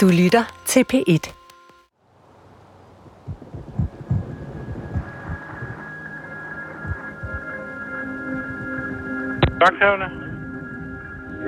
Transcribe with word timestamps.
Du 0.00 0.06
lytter 0.22 0.44
til 0.64 0.82
P1. 0.92 1.24
Vagthavne? 9.62 10.08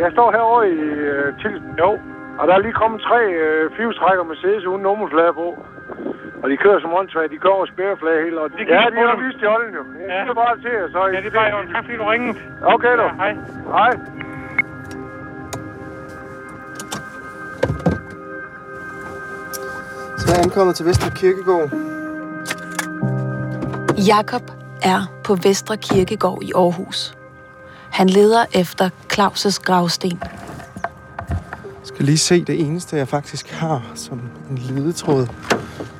Jeg 0.02 0.12
står 0.12 0.28
herovre 0.32 0.70
i 0.70 0.78
øh, 1.12 1.38
Tilsen. 1.42 1.70
Jo. 1.78 1.90
Og 2.38 2.48
der 2.48 2.54
er 2.54 2.58
lige 2.58 2.72
kommet 2.72 3.00
tre 3.00 3.20
øh, 3.44 3.70
fivstrækker 3.76 4.24
Mercedes 4.24 4.64
uden 4.64 4.82
nummerflade 4.82 5.32
på. 5.32 5.48
Og 6.42 6.50
de 6.50 6.56
kører 6.56 6.80
som 6.80 6.94
åndssvagt. 6.94 7.30
De 7.30 7.38
kører 7.38 7.52
over 7.52 7.66
spærreflag 7.66 8.24
hele. 8.24 8.40
Og 8.40 8.50
De 8.50 8.56
ja, 8.58 8.64
de 8.64 8.96
har 8.96 9.42
i 9.42 9.46
olden 9.46 9.74
jo. 9.74 9.84
Jeg 10.00 10.08
Ja. 10.08 10.26
ja. 10.26 10.32
bare 10.32 10.56
til 10.56 10.70
jer, 10.78 10.88
så... 10.92 11.06
Ja, 11.06 11.18
det 11.20 11.26
er 11.26 11.36
bare 11.40 11.50
jo. 11.56 11.72
Tak 11.72 11.84
fordi 11.84 11.96
du 11.96 12.04
ringede. 12.04 12.38
Okay, 12.74 12.96
du. 12.96 13.02
Ja, 13.02 13.12
hej. 13.22 13.32
Hej. 13.78 13.92
Så 20.32 20.36
er 20.36 20.40
jeg 20.40 20.44
ankommet 20.44 20.76
til 20.76 20.86
Vestre 20.86 21.10
Kirkegård. 21.10 21.70
Jakob 24.06 24.42
er 24.82 25.20
på 25.24 25.34
Vestre 25.34 25.76
Kirkegård 25.76 26.42
i 26.42 26.52
Aarhus. 26.54 27.14
Han 27.90 28.08
leder 28.08 28.44
efter 28.52 28.90
Claus' 29.12 29.62
gravsten. 29.62 30.22
Jeg 31.64 31.84
skal 31.84 32.04
lige 32.04 32.18
se 32.18 32.44
det 32.44 32.60
eneste, 32.60 32.96
jeg 32.96 33.08
faktisk 33.08 33.50
har 33.50 33.92
som 33.94 34.20
en 34.50 34.58
ledetråd. 34.58 35.26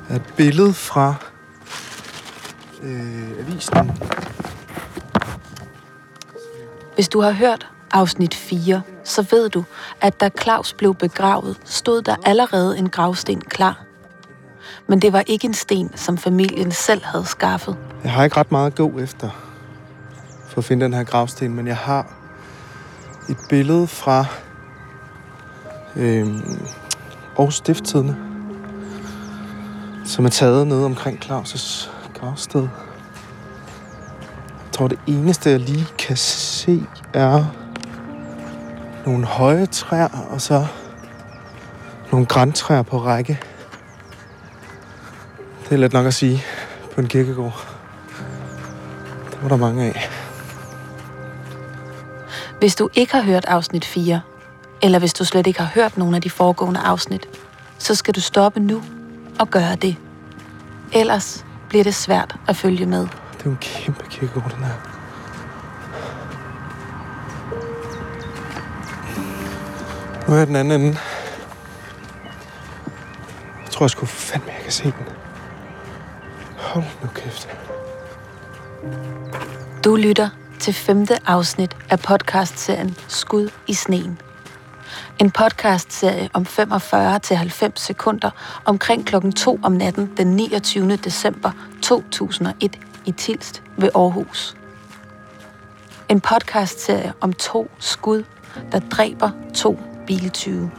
Er 0.09 0.15
et 0.15 0.33
billede 0.37 0.73
fra 0.73 1.15
øh, 2.83 3.39
avisen. 3.39 3.91
Hvis 6.95 7.09
du 7.09 7.21
har 7.21 7.31
hørt 7.31 7.67
afsnit 7.91 8.35
4, 8.35 8.81
så 9.03 9.25
ved 9.31 9.49
du, 9.49 9.63
at 10.01 10.19
da 10.19 10.29
Claus 10.41 10.73
blev 10.73 10.95
begravet, 10.95 11.57
stod 11.65 12.01
der 12.01 12.15
allerede 12.25 12.77
en 12.77 12.89
gravsten 12.89 13.41
klar. 13.41 13.92
Men 14.93 15.01
det 15.01 15.13
var 15.13 15.23
ikke 15.27 15.45
en 15.45 15.53
sten, 15.53 15.91
som 15.95 16.17
familien 16.17 16.71
selv 16.71 17.03
havde 17.03 17.25
skaffet. 17.25 17.77
Jeg 18.03 18.11
har 18.11 18.23
ikke 18.23 18.37
ret 18.37 18.51
meget 18.51 18.67
at 18.67 18.75
gå 18.75 18.99
efter 18.99 19.29
for 20.47 20.57
at 20.57 20.65
finde 20.65 20.85
den 20.85 20.93
her 20.93 21.03
gravsten, 21.03 21.55
men 21.55 21.67
jeg 21.67 21.77
har 21.77 22.13
et 23.29 23.37
billede 23.49 23.87
fra 23.87 24.25
øh, 25.95 26.27
Aarhus 27.37 27.55
Stifttidene, 27.55 28.17
som 30.05 30.25
er 30.25 30.29
taget 30.29 30.67
nede 30.67 30.85
omkring 30.85 31.25
Claus' 31.25 31.89
gravsted. 32.13 32.61
Jeg 32.61 32.69
tror, 34.71 34.87
det 34.87 34.99
eneste, 35.07 35.49
jeg 35.49 35.59
lige 35.59 35.87
kan 35.97 36.17
se, 36.17 36.83
er 37.13 37.45
nogle 39.05 39.25
høje 39.25 39.65
træer, 39.65 40.27
og 40.29 40.41
så 40.41 40.67
nogle 42.11 42.25
græntræer 42.25 42.81
på 42.81 42.97
række. 42.97 43.39
Det 45.63 45.71
er 45.71 45.77
let 45.77 45.93
nok 45.93 46.05
at 46.05 46.13
sige 46.13 46.43
på 46.95 47.01
en 47.01 47.07
kirkegård. 47.07 47.67
Det 49.31 49.37
var 49.41 49.49
der 49.49 49.55
mange 49.55 49.83
af. 49.85 50.09
Hvis 52.59 52.75
du 52.75 52.89
ikke 52.93 53.13
har 53.13 53.21
hørt 53.21 53.45
afsnit 53.45 53.85
4, 53.85 54.21
eller 54.81 54.99
hvis 54.99 55.13
du 55.13 55.25
slet 55.25 55.47
ikke 55.47 55.59
har 55.59 55.71
hørt 55.75 55.97
nogen 55.97 56.15
af 56.15 56.21
de 56.21 56.29
foregående 56.29 56.79
afsnit, 56.79 57.27
så 57.77 57.95
skal 57.95 58.15
du 58.15 58.21
stoppe 58.21 58.59
nu 58.59 58.83
og 59.39 59.49
gøre 59.49 59.75
det. 59.75 59.95
Ellers 60.93 61.45
bliver 61.69 61.83
det 61.83 61.95
svært 61.95 62.35
at 62.47 62.55
følge 62.55 62.85
med. 62.85 62.99
Det 62.99 63.07
er 63.39 63.45
jo 63.45 63.51
en 63.51 63.57
kæmpe 63.61 64.03
kirkegård, 64.09 64.51
den 64.55 64.63
her. 64.63 64.73
Nu 70.27 70.33
er 70.33 70.37
jeg 70.37 70.47
den 70.47 70.55
anden 70.55 70.81
ende. 70.81 70.97
Jeg 73.63 73.71
tror 73.71 73.85
jeg 73.85 73.89
sgu 73.89 74.05
fandme, 74.05 74.51
jeg 74.51 74.61
kan 74.63 74.71
se 74.71 74.83
den. 74.83 75.22
Hold 76.73 76.85
nu 77.01 77.07
kæft. 77.15 77.47
Du 79.85 79.95
lytter 79.95 80.29
til 80.59 80.73
femte 80.73 81.17
afsnit 81.25 81.77
af 81.89 81.99
podcastserien 81.99 82.95
Skud 83.07 83.49
i 83.67 83.73
sneen. 83.73 84.19
En 85.19 85.31
podcastserie 85.31 86.29
om 86.33 86.45
45-90 86.49 87.71
sekunder 87.75 88.29
omkring 88.65 89.05
klokken 89.05 89.31
2 89.31 89.59
om 89.63 89.71
natten 89.71 90.13
den 90.17 90.27
29. 90.27 90.95
december 90.95 91.51
2001 91.81 92.79
i 93.05 93.11
Tilst 93.11 93.63
ved 93.77 93.89
Aarhus. 93.95 94.55
En 96.09 96.21
podcastserie 96.21 97.13
om 97.21 97.33
to 97.33 97.71
skud, 97.79 98.23
der 98.71 98.79
dræber 98.79 99.29
to 99.55 99.79
biltyve. 100.07 100.71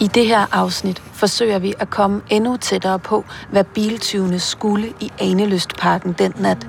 I 0.00 0.06
det 0.06 0.26
her 0.26 0.46
afsnit 0.52 1.02
forsøger 1.12 1.58
vi 1.58 1.74
at 1.78 1.90
komme 1.90 2.22
endnu 2.28 2.56
tættere 2.56 2.98
på, 2.98 3.24
hvad 3.50 3.64
biltyvene 3.64 4.38
skulle 4.38 4.92
i 5.00 5.12
Anelystparken 5.18 6.12
den 6.12 6.32
nat. 6.36 6.66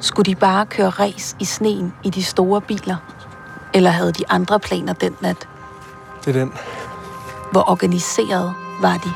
Skulle 0.00 0.26
de 0.26 0.34
bare 0.34 0.66
køre 0.66 0.88
ræs 0.88 1.36
i 1.38 1.44
sneen 1.44 1.92
i 2.04 2.10
de 2.10 2.22
store 2.22 2.60
biler? 2.60 2.96
Eller 3.74 3.90
havde 3.90 4.12
de 4.12 4.24
andre 4.28 4.60
planer 4.60 4.92
den 4.92 5.16
nat? 5.20 5.48
Det 6.24 6.36
er 6.36 6.40
den. 6.40 6.52
Hvor 7.52 7.70
organiseret 7.70 8.54
var 8.80 8.96
de? 8.96 9.10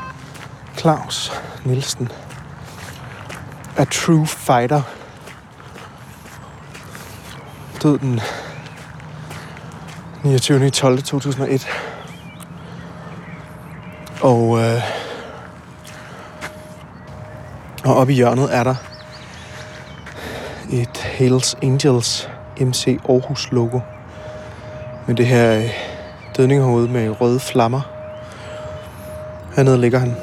Claus 0.77 1.31
Nielsen. 1.65 2.11
A 3.77 3.85
true 3.85 4.27
fighter. 4.27 4.81
Død 7.83 7.97
den 7.97 8.21
29. 10.23 10.71
Og, 14.25 14.59
øh, 14.59 14.81
og 17.85 17.95
oppe 17.95 18.13
i 18.13 18.15
hjørnet 18.15 18.55
er 18.55 18.63
der 18.63 18.75
et 20.71 20.97
Hells 20.97 21.55
Angels 21.61 22.29
MC 22.59 22.99
Aarhus 23.09 23.51
logo. 23.51 23.79
Med 25.07 25.15
det 25.15 25.27
her 25.27 25.57
øh, 26.39 26.89
med 26.89 27.21
røde 27.21 27.39
flammer. 27.39 27.81
Hernede 29.55 29.77
ligger 29.77 29.99
han. 29.99 30.15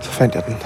Så 0.00 0.10
fandt 0.10 0.34
jeg 0.34 0.46
den. 0.46 0.56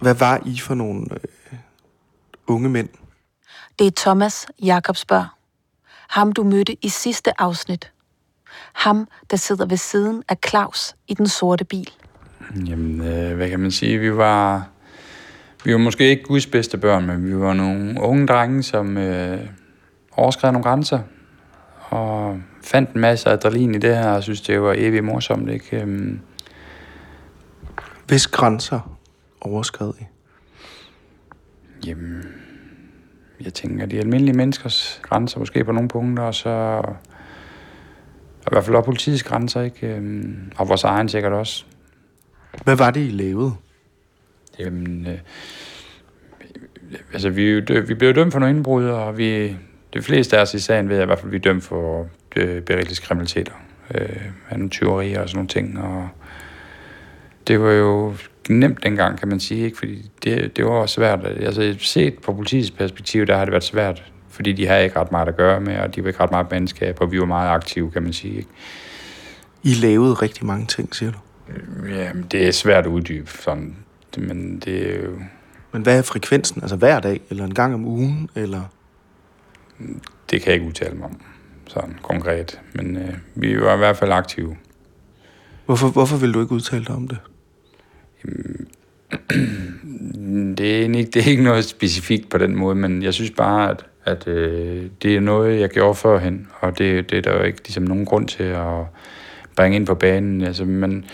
Hvad 0.00 0.14
var 0.14 0.42
I 0.46 0.58
for 0.58 0.74
nogle 0.74 1.06
øh, 1.12 1.58
unge 2.46 2.68
mænd? 2.68 2.88
Det 3.78 3.86
er 3.86 3.92
Thomas 3.96 4.46
Jakobsberg. 4.62 5.39
Ham 6.10 6.32
du 6.32 6.44
mødte 6.44 6.76
i 6.82 6.88
sidste 6.88 7.40
afsnit. 7.40 7.92
Ham, 8.72 9.08
der 9.30 9.36
sidder 9.36 9.66
ved 9.66 9.76
siden 9.76 10.22
af 10.28 10.36
Claus 10.48 10.94
i 11.08 11.14
den 11.14 11.28
sorte 11.28 11.64
bil. 11.64 11.90
Jamen, 12.66 13.00
øh, 13.00 13.36
hvad 13.36 13.50
kan 13.50 13.60
man 13.60 13.70
sige? 13.70 13.98
Vi 13.98 14.16
var, 14.16 14.68
vi 15.64 15.72
var 15.72 15.78
måske 15.78 16.08
ikke 16.08 16.22
Guds 16.22 16.46
bedste 16.46 16.78
børn, 16.78 17.06
men 17.06 17.26
vi 17.26 17.36
var 17.36 17.52
nogle 17.54 18.00
unge 18.00 18.26
drenge, 18.26 18.62
som 18.62 18.96
øh, 18.96 19.40
overskred 20.12 20.52
nogle 20.52 20.64
grænser. 20.64 21.00
Og 21.80 22.40
fandt 22.62 22.90
en 22.90 23.00
masse 23.00 23.30
adrenalin 23.30 23.74
i 23.74 23.78
det 23.78 23.96
her, 23.96 24.10
og 24.10 24.22
synes, 24.22 24.40
det 24.40 24.62
var 24.62 24.74
evigt 24.78 25.04
morsomt. 25.04 25.50
Ikke? 25.50 25.80
Øhm, 25.80 26.20
Hvis 28.06 28.26
grænser 28.26 28.96
overskred 29.40 29.92
I? 30.00 30.04
jamen, 31.86 32.24
jeg 33.44 33.54
tænker, 33.54 33.86
de 33.86 33.98
almindelige 33.98 34.36
menneskers 34.36 35.00
grænser 35.02 35.38
måske 35.38 35.64
på 35.64 35.72
nogle 35.72 35.88
punkter, 35.88 36.22
og 36.22 36.34
så 36.34 36.82
og 38.40 38.46
i 38.46 38.54
hvert 38.54 38.64
fald 38.64 38.76
også 38.76 38.84
politiets 38.84 39.22
grænser, 39.22 39.62
ikke? 39.62 39.86
Øhm, 39.86 40.52
og 40.56 40.68
vores 40.68 40.84
egen 40.84 41.08
sikkert 41.08 41.32
også. 41.32 41.64
Hvad 42.64 42.76
var 42.76 42.90
det, 42.90 43.00
I 43.00 43.10
lavede? 43.10 43.52
Jamen, 44.58 45.06
øh, 45.06 45.18
altså, 47.12 47.30
vi, 47.30 47.60
vi 47.60 47.94
blev 47.94 48.14
dømt 48.14 48.32
for 48.32 48.40
nogle 48.40 48.56
indbrud, 48.56 48.84
og 48.84 49.18
vi, 49.18 49.56
de 49.94 50.02
fleste 50.02 50.38
af 50.38 50.42
os 50.42 50.54
i 50.54 50.58
sagen 50.58 50.88
ved 50.88 50.96
jeg 50.96 51.02
i 51.02 51.06
hvert 51.06 51.18
fald, 51.18 51.30
vi 51.30 51.36
er 51.36 51.40
dømt 51.40 51.64
for 51.64 52.08
øh, 52.36 52.62
berigtelskriminaliteter. 52.62 53.52
Øh, 53.94 54.68
tyverier 54.70 55.20
og 55.20 55.28
sådan 55.28 55.36
nogle 55.36 55.48
ting, 55.48 55.78
og 55.78 56.08
det 57.48 57.60
var 57.60 57.72
jo 57.72 58.14
nemt 58.58 58.82
dengang, 58.82 59.18
kan 59.18 59.28
man 59.28 59.40
sige, 59.40 59.64
ikke? 59.64 59.78
fordi 59.78 60.10
det, 60.24 60.56
det 60.56 60.64
var 60.64 60.86
svært. 60.86 61.26
Altså, 61.26 61.74
set 61.78 62.18
på 62.18 62.32
politiets 62.32 62.70
perspektiv, 62.70 63.26
der 63.26 63.36
har 63.36 63.44
det 63.44 63.52
været 63.52 63.64
svært, 63.64 64.12
fordi 64.28 64.52
de 64.52 64.66
har 64.66 64.76
ikke 64.76 65.00
ret 65.00 65.12
meget 65.12 65.28
at 65.28 65.36
gøre 65.36 65.60
med, 65.60 65.78
og 65.78 65.94
de 65.94 66.02
var 66.02 66.08
ikke 66.08 66.20
ret 66.20 66.30
meget 66.30 66.50
mandskab, 66.50 67.00
og 67.00 67.12
vi 67.12 67.20
var 67.20 67.26
meget 67.26 67.50
aktive, 67.50 67.90
kan 67.90 68.02
man 68.02 68.12
sige. 68.12 68.36
Ikke? 68.36 68.48
I 69.62 69.74
lavede 69.74 70.14
rigtig 70.14 70.46
mange 70.46 70.66
ting, 70.66 70.94
siger 70.94 71.12
du. 71.12 71.18
Jamen, 71.88 72.26
det 72.30 72.48
er 72.48 72.52
svært 72.52 72.84
at 72.84 72.90
uddybe, 72.90 73.30
sådan. 73.30 73.76
men 74.18 74.58
det 74.58 74.94
er 74.94 75.04
jo... 75.04 75.10
Men 75.72 75.82
hvad 75.82 75.98
er 75.98 76.02
frekvensen? 76.02 76.62
Altså 76.62 76.76
hver 76.76 77.00
dag, 77.00 77.20
eller 77.30 77.44
en 77.44 77.54
gang 77.54 77.74
om 77.74 77.84
ugen, 77.84 78.30
eller... 78.34 78.62
Det 80.30 80.42
kan 80.42 80.46
jeg 80.46 80.54
ikke 80.54 80.66
udtale 80.66 80.94
mig 80.94 81.04
om, 81.04 81.20
sådan 81.66 81.98
konkret. 82.02 82.60
Men 82.72 82.96
øh, 82.96 83.14
vi 83.34 83.60
var 83.60 83.74
i 83.74 83.78
hvert 83.78 83.96
fald 83.96 84.12
aktive. 84.12 84.56
Hvorfor, 85.66 85.88
hvorfor 85.88 86.16
vil 86.16 86.34
du 86.34 86.40
ikke 86.40 86.52
udtale 86.52 86.84
dig 86.84 86.94
om 86.94 87.08
det? 87.08 87.18
Øhm, 88.24 88.66
det 90.58 90.76
er, 90.76 90.82
ikke, 90.82 91.10
det 91.10 91.16
er 91.16 91.30
ikke 91.30 91.42
noget 91.42 91.64
specifikt 91.64 92.28
på 92.28 92.38
den 92.38 92.56
måde, 92.56 92.74
men 92.74 93.02
jeg 93.02 93.14
synes 93.14 93.30
bare, 93.30 93.70
at 93.70 93.84
At 94.04 94.28
øh, 94.28 94.86
det 95.02 95.16
er 95.16 95.20
noget, 95.20 95.60
jeg 95.60 95.68
gjorde 95.68 95.94
førhen, 95.94 96.48
og 96.60 96.78
det, 96.78 97.10
det 97.10 97.18
er 97.18 97.22
der 97.22 97.36
jo 97.38 97.42
ikke 97.42 97.58
ligesom, 97.62 97.82
nogen 97.82 98.04
grund 98.04 98.28
til 98.28 98.42
at 98.42 98.84
bringe 99.56 99.76
ind 99.76 99.86
på 99.86 99.94
banen. 99.94 100.42
Altså, 100.42 100.64
men 100.64 101.04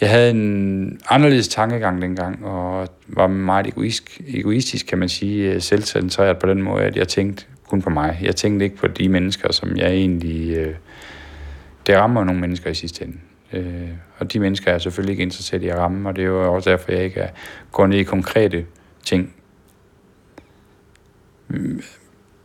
jeg 0.00 0.10
havde 0.10 0.30
en 0.30 1.00
anderledes 1.10 1.48
tankegang 1.48 2.02
dengang, 2.02 2.44
og 2.44 2.88
var 3.08 3.26
meget 3.26 3.66
egoistisk, 3.66 4.20
egoistisk 4.28 4.86
kan 4.86 4.98
man 4.98 5.08
sige, 5.08 5.52
øh, 5.52 5.60
selvcentreret 5.60 6.38
på 6.38 6.46
den 6.46 6.62
måde, 6.62 6.82
at 6.82 6.96
jeg 6.96 7.08
tænkte 7.08 7.44
kun 7.68 7.82
på 7.82 7.90
mig. 7.90 8.18
Jeg 8.22 8.36
tænkte 8.36 8.64
ikke 8.64 8.76
på 8.76 8.86
de 8.86 9.08
mennesker, 9.08 9.52
som 9.52 9.76
jeg 9.76 9.90
egentlig... 9.90 10.56
Øh, 10.56 10.74
det 11.86 11.96
rammer 11.96 12.24
nogle 12.24 12.40
mennesker 12.40 12.70
i 12.70 12.74
sidste 12.74 13.04
ende. 13.04 13.16
Øh, 13.52 13.88
og 14.18 14.32
de 14.32 14.40
mennesker 14.40 14.72
er 14.72 14.78
selvfølgelig 14.78 15.12
ikke 15.12 15.22
interesseret 15.22 15.62
i 15.62 15.68
at 15.68 15.76
ramme, 15.78 16.08
og 16.08 16.16
det 16.16 16.24
er 16.24 16.28
jo 16.28 16.54
også 16.54 16.70
derfor, 16.70 16.92
jeg 16.92 17.04
ikke 17.04 17.20
er, 17.20 17.30
går 17.72 17.86
ned 17.86 17.98
i 17.98 18.02
konkrete 18.02 18.66
ting. 19.04 19.34
Mm, 21.48 21.82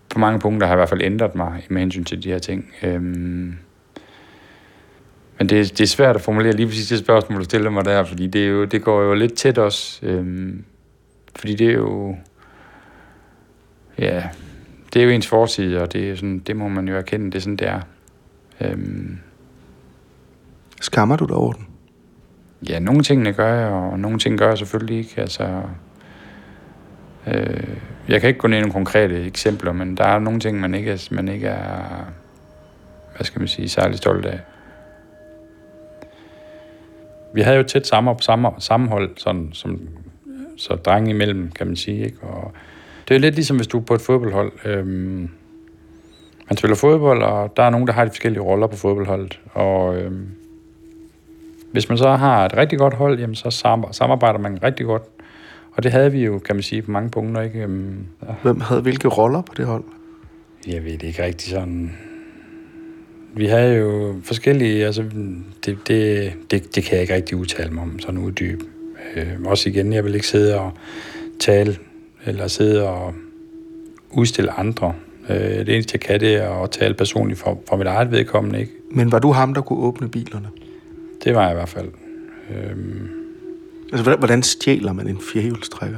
på 0.10 0.20
mange 0.20 0.40
punkter 0.40 0.68
har 0.68 0.74
jeg 0.74 0.78
i 0.78 0.80
hvert 0.80 0.90
fald 0.90 1.02
ændret 1.02 1.36
mig 1.36 1.66
med 1.70 1.82
hensyn 1.82 2.04
til 2.04 2.24
de 2.24 2.30
her 2.30 2.40
ting. 2.40 2.72
Øhm, 2.84 3.58
men 5.38 5.50
det, 5.50 5.78
det 5.78 5.82
er 5.82 5.88
svært 5.88 6.16
at 6.16 6.22
formulere 6.22 6.54
lige 6.54 6.68
præcis 6.68 6.88
det 6.88 7.00
spørgsmål, 7.00 7.40
du 7.40 7.44
stiller 7.44 7.70
mig 7.70 7.86
der, 7.86 8.04
fordi 8.04 8.28
det, 8.28 8.44
er 8.44 8.48
jo, 8.48 8.66
det 8.66 8.84
går 8.84 9.02
jo 9.02 9.14
lidt 9.14 9.34
tæt 9.34 9.58
også. 9.58 10.06
Øhm, 10.06 10.64
fordi 11.36 11.56
det 11.56 11.68
er 11.68 11.74
jo... 11.74 12.16
Ja, 13.98 14.24
det 14.94 15.02
er 15.02 15.06
jo 15.06 15.12
ens 15.12 15.28
fortid, 15.28 15.78
og 15.78 15.94
det, 15.94 16.10
er 16.10 16.16
sådan, 16.16 16.40
det 16.40 16.56
må 16.56 16.68
man 16.68 16.88
jo 16.88 16.96
erkende, 16.96 17.26
det 17.26 17.36
er 17.36 17.40
sådan, 17.40 17.56
det 17.56 17.68
er. 17.68 17.82
Øhm, 18.62 19.20
Skammer 20.84 21.16
du 21.16 21.26
dig 21.26 21.36
over 21.36 21.52
den? 21.52 21.68
Ja, 22.70 22.80
nogle 22.80 23.04
tingene 23.04 23.34
gør 23.34 23.54
jeg, 23.54 23.70
og 23.70 24.00
nogle 24.00 24.20
ting 24.20 24.38
gør 24.38 24.48
jeg 24.48 24.58
selvfølgelig 24.58 24.98
ikke. 24.98 25.22
Altså, 25.22 25.62
øh, 27.28 27.68
jeg 28.08 28.22
kan 28.22 28.28
ikke 28.28 28.40
gå 28.40 28.48
ned 28.48 28.58
i 28.58 28.62
nogle 28.62 28.74
konkrete 28.74 29.26
eksempler, 29.26 29.72
men 29.72 29.98
der 29.98 30.04
er 30.04 30.20
nogle 30.20 30.40
ting, 30.40 30.60
man 30.60 30.74
ikke 30.74 30.92
er, 30.92 31.08
man 31.12 31.28
ikke 31.28 31.48
er 31.48 32.06
hvad 33.16 33.26
skal 33.26 33.40
man 33.40 33.48
sige, 33.48 33.70
særlig 33.70 33.98
stolt 33.98 34.26
af. 34.26 34.40
Vi 37.34 37.42
havde 37.42 37.56
jo 37.56 37.62
et 37.62 37.68
tæt 37.68 37.88
samme, 37.88 38.16
samme, 38.20 38.50
sammenhold, 38.60 39.18
sådan, 39.18 39.50
som, 39.54 39.80
så 40.58 40.76
drenge 40.76 41.10
imellem, 41.10 41.52
kan 41.52 41.68
man 41.68 41.76
sige. 41.76 42.06
Ikke? 42.06 42.18
Og 42.22 42.52
det 43.08 43.16
er 43.16 43.20
lidt 43.20 43.36
ligesom, 43.36 43.58
hvis 43.58 43.68
du 43.68 43.80
er 43.80 43.84
på 43.84 43.94
et 43.94 44.02
fodboldhold. 44.02 44.52
Øhm, 44.66 45.30
man 46.50 46.58
spiller 46.58 46.76
fodbold, 46.76 47.24
og 47.24 47.54
der 47.58 47.64
er 47.64 47.70
nogen, 47.70 47.88
der 47.88 47.94
har 47.94 48.06
de 48.06 48.10
forskellige 48.10 48.44
roller 48.44 48.68
på 48.68 48.76
fodboldholdet. 48.76 49.40
Og 49.54 49.98
øhm, 49.98 50.28
hvis 51.74 51.90
man 51.90 51.98
så 51.98 52.16
har 52.16 52.46
et 52.46 52.58
rigtig 52.58 52.80
godt 52.80 52.94
hold, 52.94 53.20
jamen 53.20 53.36
så 53.36 53.50
samarbejder 53.92 54.40
man 54.40 54.64
rigtig 54.64 54.86
godt. 54.86 55.04
Og 55.72 55.84
det 55.84 55.92
havde 55.92 56.12
vi 56.12 56.24
jo, 56.24 56.40
kan 56.40 56.56
man 56.56 56.64
sige, 56.64 56.82
på 56.82 56.92
mange 56.92 57.10
punkter. 57.10 57.42
Ikke? 57.42 57.60
Øhm. 57.60 58.06
Hvem 58.42 58.60
havde 58.60 58.82
hvilke 58.82 59.08
roller 59.08 59.42
på 59.42 59.54
det 59.58 59.66
hold? 59.66 59.84
Jeg 60.68 60.84
ved 60.84 60.92
det 60.92 61.04
ikke 61.04 61.24
rigtig 61.24 61.50
sådan. 61.50 61.98
Vi 63.36 63.46
havde 63.46 63.76
jo 63.76 64.16
forskellige, 64.24 64.86
altså 64.86 65.04
det, 65.66 65.78
det, 65.88 66.34
det, 66.52 66.76
det 66.76 66.84
kan 66.84 66.94
jeg 66.94 67.02
ikke 67.02 67.16
rigtig 67.16 67.38
udtale 67.38 67.72
mig 67.72 67.84
om, 67.84 68.00
sådan 68.00 68.20
uddyb. 68.20 68.62
Øh, 69.16 69.28
også 69.46 69.70
igen, 69.70 69.94
jeg 69.94 70.04
vil 70.04 70.16
ikke 70.16 70.28
sidde 70.28 70.60
og 70.60 70.72
tale, 71.40 71.78
eller 72.26 72.48
sidde 72.48 72.90
og 72.90 73.14
udstille 74.12 74.52
andre. 74.52 74.94
Øh, 75.30 75.36
det 75.38 75.70
eneste, 75.70 75.92
jeg 75.94 76.02
kan, 76.02 76.20
det 76.20 76.36
er 76.36 76.64
at 76.64 76.72
tale 76.72 76.94
personligt 76.94 77.40
for, 77.40 77.62
for 77.70 77.78
mit 77.78 77.88
eget 77.88 78.12
vedkommende. 78.12 78.60
Ikke? 78.60 78.72
Men 78.92 79.12
var 79.12 79.20
du 79.20 79.32
ham, 79.32 79.54
der 79.54 79.62
kunne 79.62 79.80
åbne 79.80 80.10
bilerne? 80.10 80.48
Det 81.24 81.36
var 81.36 81.42
jeg 81.42 81.52
i 81.52 81.56
hvert 81.56 81.70
fald. 81.70 81.88
Øhm, 82.50 83.10
altså, 83.94 84.16
hvordan 84.16 84.44
stjæler 84.44 84.94
man 84.94 85.08
en 85.08 85.18
firehjulstrækker? 85.18 85.98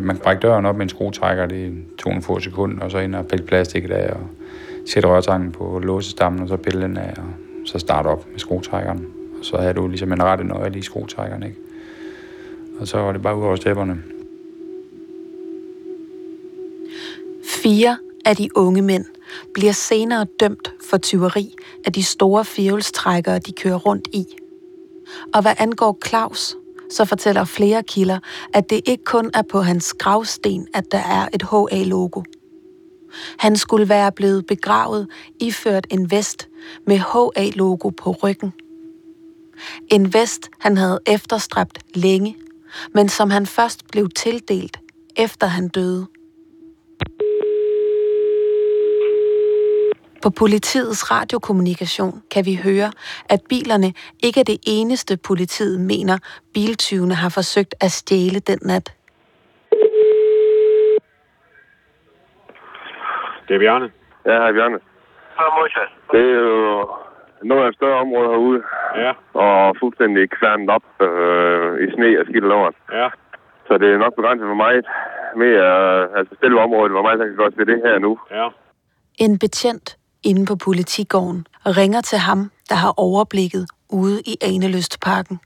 Man 0.00 0.16
kan 0.16 0.22
brække 0.22 0.40
døren 0.40 0.66
op 0.66 0.76
med 0.76 0.82
en 0.82 0.88
skruetrækker, 0.88 1.46
det 1.46 1.66
er 1.66 1.70
to 1.98 2.10
få 2.20 2.40
sekunder, 2.40 2.84
og 2.84 2.90
så 2.90 2.98
ind 2.98 3.14
og 3.14 3.26
pille 3.26 3.46
plastikket 3.46 3.90
af, 3.90 4.12
og 4.12 4.20
sætte 4.86 5.08
rørtangen 5.08 5.52
på 5.52 5.80
låsestammen, 5.84 6.42
og 6.42 6.48
så 6.48 6.56
pille 6.56 6.82
den 6.82 6.96
af, 6.96 7.14
og 7.16 7.24
så 7.64 7.78
starte 7.78 8.06
op 8.06 8.26
med 8.30 8.38
skruetrækkeren. 8.38 9.06
Og 9.38 9.44
så 9.44 9.56
havde 9.56 9.74
du 9.74 9.88
ligesom 9.88 10.12
en 10.12 10.22
rette 10.22 10.44
nøgle 10.44 10.78
i 10.78 10.82
skruetrækkeren, 10.82 11.42
ikke? 11.42 11.56
Og 12.80 12.88
så 12.88 12.98
var 12.98 13.12
det 13.12 13.22
bare 13.22 13.36
ud 13.36 13.44
over 13.44 13.56
stepperne. 13.56 14.02
Fire 17.44 17.98
af 18.24 18.36
de 18.36 18.48
unge 18.56 18.82
mænd 18.82 19.04
bliver 19.54 19.72
senere 19.72 20.26
dømt 20.40 20.72
for 20.90 20.96
tyveri 20.96 21.54
af 21.84 21.92
de 21.92 22.02
store 22.02 22.44
fjævelstrækkere, 22.44 23.38
de 23.38 23.52
kører 23.52 23.76
rundt 23.76 24.08
i. 24.12 24.26
Og 25.34 25.42
hvad 25.42 25.54
angår 25.58 25.98
Claus, 26.06 26.56
så 26.90 27.04
fortæller 27.04 27.44
flere 27.44 27.82
kilder, 27.82 28.18
at 28.54 28.70
det 28.70 28.80
ikke 28.86 29.04
kun 29.04 29.30
er 29.34 29.42
på 29.42 29.60
hans 29.60 29.94
gravsten, 29.94 30.68
at 30.74 30.84
der 30.92 30.98
er 30.98 31.28
et 31.32 31.42
HA-logo. 31.42 32.22
Han 33.38 33.56
skulle 33.56 33.88
være 33.88 34.12
blevet 34.12 34.46
begravet 34.46 35.08
iført 35.40 35.86
en 35.90 36.10
vest 36.10 36.48
med 36.86 36.98
HA-logo 36.98 37.90
på 37.90 38.10
ryggen. 38.22 38.52
En 39.88 40.14
vest, 40.14 40.50
han 40.58 40.76
havde 40.76 41.00
efterstræbt 41.06 41.78
længe, 41.94 42.36
men 42.94 43.08
som 43.08 43.30
han 43.30 43.46
først 43.46 43.86
blev 43.92 44.08
tildelt, 44.08 44.76
efter 45.16 45.46
han 45.46 45.68
døde. 45.68 46.06
På 50.26 50.30
politiets 50.30 51.10
radiokommunikation 51.10 52.12
kan 52.34 52.42
vi 52.48 52.54
høre, 52.66 52.90
at 53.34 53.40
bilerne 53.48 53.90
ikke 54.26 54.40
er 54.40 54.48
det 54.52 54.58
eneste 54.76 55.18
politiet 55.28 55.80
mener, 55.80 56.16
biltyvene 56.54 57.14
har 57.14 57.30
forsøgt 57.38 57.74
at 57.80 57.90
stjæle 57.90 58.40
den 58.50 58.58
nat. 58.70 58.86
Det 63.46 63.54
er 63.56 63.60
Bjarne. 63.64 63.88
Ja, 64.26 64.36
hej 64.42 64.52
Bjarne. 64.52 64.78
Det 66.12 66.22
er 66.30 66.38
jo 66.48 66.88
noget 67.42 67.64
af 67.64 67.68
et 67.68 67.74
større 67.74 67.98
område 68.04 68.28
herude. 68.28 68.62
Ja. 68.96 69.12
Og 69.44 69.76
fuldstændig 69.80 70.30
kværnet 70.30 70.70
op 70.76 70.86
øh, 71.06 71.72
i 71.84 71.86
sne 71.94 72.20
og 72.20 72.24
skidt 72.28 72.44
og 72.44 72.50
lort. 72.50 72.74
Ja. 72.92 73.08
Så 73.66 73.78
det 73.78 73.88
er 73.92 73.98
nok 73.98 74.14
begrænset 74.16 74.46
for 74.52 74.60
mig 74.64 74.74
med 75.36 75.52
altså 76.18 76.34
stille 76.38 76.60
området, 76.60 76.92
hvor 76.92 77.02
meget 77.02 77.18
jeg 77.18 77.28
kan 77.28 77.36
godt 77.36 77.54
til 77.54 77.66
det 77.66 77.78
her 77.84 77.98
nu. 77.98 78.18
Ja. 78.30 78.48
En 79.18 79.38
betjent 79.38 79.96
inde 80.30 80.44
på 80.50 80.56
politigården 80.66 81.46
og 81.66 81.70
ringer 81.80 82.00
til 82.00 82.18
ham, 82.28 82.40
der 82.70 82.76
har 82.84 82.92
overblikket 83.06 83.64
ude 84.00 84.18
i 84.32 84.34
Aneløstparken. 84.50 85.36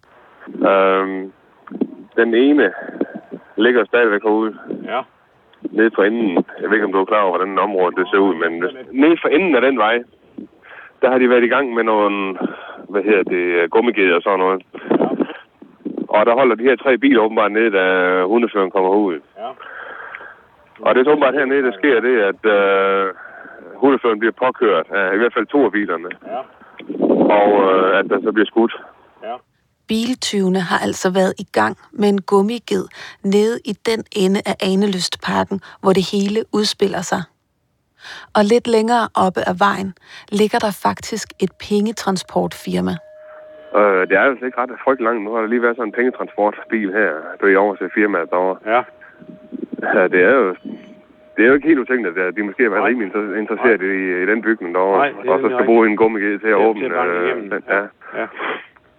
Øhm, 0.70 1.32
den 2.16 2.34
ene 2.34 2.66
ligger 3.64 3.84
stadigvæk 3.84 4.22
herude. 4.22 4.52
Ja. 4.84 5.00
Nede 5.62 5.90
for 5.94 6.02
enden. 6.02 6.44
Jeg 6.60 6.66
ved 6.68 6.76
ikke, 6.76 6.86
om 6.86 6.92
du 6.92 7.00
er 7.00 7.12
klar 7.12 7.22
over, 7.22 7.36
hvordan 7.36 7.58
området 7.58 7.96
det 7.98 8.06
ser 8.10 8.18
ud, 8.18 8.34
men 8.42 8.52
nede 9.02 9.16
for 9.22 9.28
enden 9.28 9.54
af 9.54 9.62
den 9.62 9.78
vej, 9.78 9.96
der 11.02 11.10
har 11.10 11.18
de 11.18 11.30
været 11.30 11.44
i 11.44 11.54
gang 11.54 11.74
med 11.74 11.84
nogle, 11.84 12.38
hvad 12.88 13.02
hedder 13.02 13.22
det, 13.22 13.70
gummigeder 13.70 14.16
og 14.16 14.22
sådan 14.22 14.38
noget. 14.38 14.62
Ja. 14.90 15.08
Og 16.08 16.26
der 16.26 16.34
holder 16.34 16.54
de 16.54 16.68
her 16.68 16.76
tre 16.76 16.98
biler 16.98 17.20
åbenbart 17.22 17.52
nede, 17.52 17.70
da 17.70 17.84
hundeføren 18.24 18.70
kommer 18.70 18.90
ud. 18.90 19.20
Ja. 19.38 19.50
Og 20.80 20.94
det 20.94 21.06
er 21.06 21.10
åbenbart 21.10 21.34
hernede, 21.34 21.62
der 21.62 21.72
sker 21.72 22.00
det, 22.00 22.16
at 22.30 22.42
øh, 22.56 23.14
hundeføren 23.80 24.18
bliver 24.18 24.36
påkørt 24.44 24.86
af 24.90 25.14
i 25.14 25.18
hvert 25.18 25.34
fald 25.34 25.46
to 25.46 25.64
af 25.64 25.72
bilerne. 25.72 26.10
Ja. 26.34 26.40
Og 27.40 27.50
øh, 27.68 27.98
at 27.98 28.04
der 28.10 28.18
så 28.22 28.32
bliver 28.32 28.46
skudt. 28.46 28.74
Ja. 29.22 29.34
Biltyvene 29.88 30.60
har 30.60 30.78
altså 30.86 31.10
været 31.10 31.34
i 31.38 31.46
gang 31.52 31.76
med 31.92 32.08
en 32.08 32.22
gummiged 32.22 32.84
nede 33.24 33.58
i 33.64 33.72
den 33.90 34.04
ende 34.16 34.40
af 34.46 34.56
Anelystparken, 34.72 35.60
hvor 35.82 35.92
det 35.92 36.04
hele 36.12 36.40
udspiller 36.52 37.02
sig. 37.12 37.22
Og 38.36 38.42
lidt 38.44 38.66
længere 38.66 39.08
oppe 39.24 39.40
af 39.50 39.54
vejen 39.66 39.94
ligger 40.40 40.58
der 40.58 40.72
faktisk 40.86 41.28
et 41.44 41.52
pengetransportfirma. 41.68 42.94
Øh, 43.78 44.02
det 44.08 44.14
er 44.16 44.20
altså 44.20 44.44
ikke 44.46 44.58
ret 44.58 44.82
frygtelig 44.84 45.06
langt. 45.08 45.24
Nu 45.24 45.32
har 45.34 45.40
der 45.40 45.48
lige 45.48 45.62
været 45.62 45.76
sådan 45.76 45.88
en 45.88 45.92
pengetransportbil 45.92 46.92
her. 46.92 47.10
Du 47.40 47.46
er 47.46 47.50
i 47.50 47.56
over 47.56 47.74
til 47.74 47.90
firmaet 47.94 48.30
derovre. 48.30 48.58
Ja. 48.74 48.82
Ja, 49.94 50.08
det 50.08 50.20
er 50.30 50.34
jo 50.42 50.56
det 51.36 51.42
er 51.44 51.48
jo 51.48 51.54
ikke 51.54 51.68
helt 51.68 51.78
utænkt, 51.78 52.06
at 52.18 52.36
de 52.36 52.42
måske 52.42 52.62
har 52.62 52.70
været 52.70 52.84
rimelig 52.84 53.06
interesseret 53.38 53.82
i, 53.82 54.22
i 54.22 54.26
den 54.26 54.42
bygning 54.42 54.74
derovre. 54.74 54.98
Nej, 54.98 55.32
og 55.32 55.40
så 55.40 55.48
skal 55.54 55.64
bruge 55.66 55.86
en 55.88 55.96
gummiged 55.96 56.38
til 56.38 56.48
at 56.48 56.54
åbne 56.54 56.84
øh, 56.84 57.36
den. 57.36 57.52
Ja. 57.68 57.82
Ja. 58.20 58.26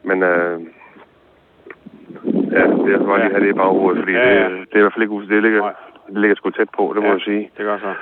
Men 0.03 0.23
øh, 0.23 0.59
ja, 2.57 2.63
det 2.85 2.93
er 2.93 3.05
bare 3.05 3.19
lige 3.19 3.31
have 3.31 3.43
det 3.45 3.49
i 3.49 3.53
baghovedet, 3.53 3.99
fordi 4.01 4.11
Ja, 4.13 4.33
ja. 4.43 4.49
Det, 4.49 4.59
det 4.69 4.73
er 4.73 4.77
i 4.77 4.81
hvert 4.81 4.93
fald 4.93 5.03
ikke 5.03 5.35
det 5.35 5.43
ligger, 5.43 5.63
det 6.07 6.17
ligger 6.21 6.35
sgu 6.35 6.49
tæt 6.49 6.69
på, 6.77 6.91
det 6.95 7.01
må 7.03 7.07
Ja. 7.07 7.13
jeg 7.13 7.21
sige. 7.21 7.49
Det 7.57 7.65
gør 7.65 7.77
så. 7.77 7.93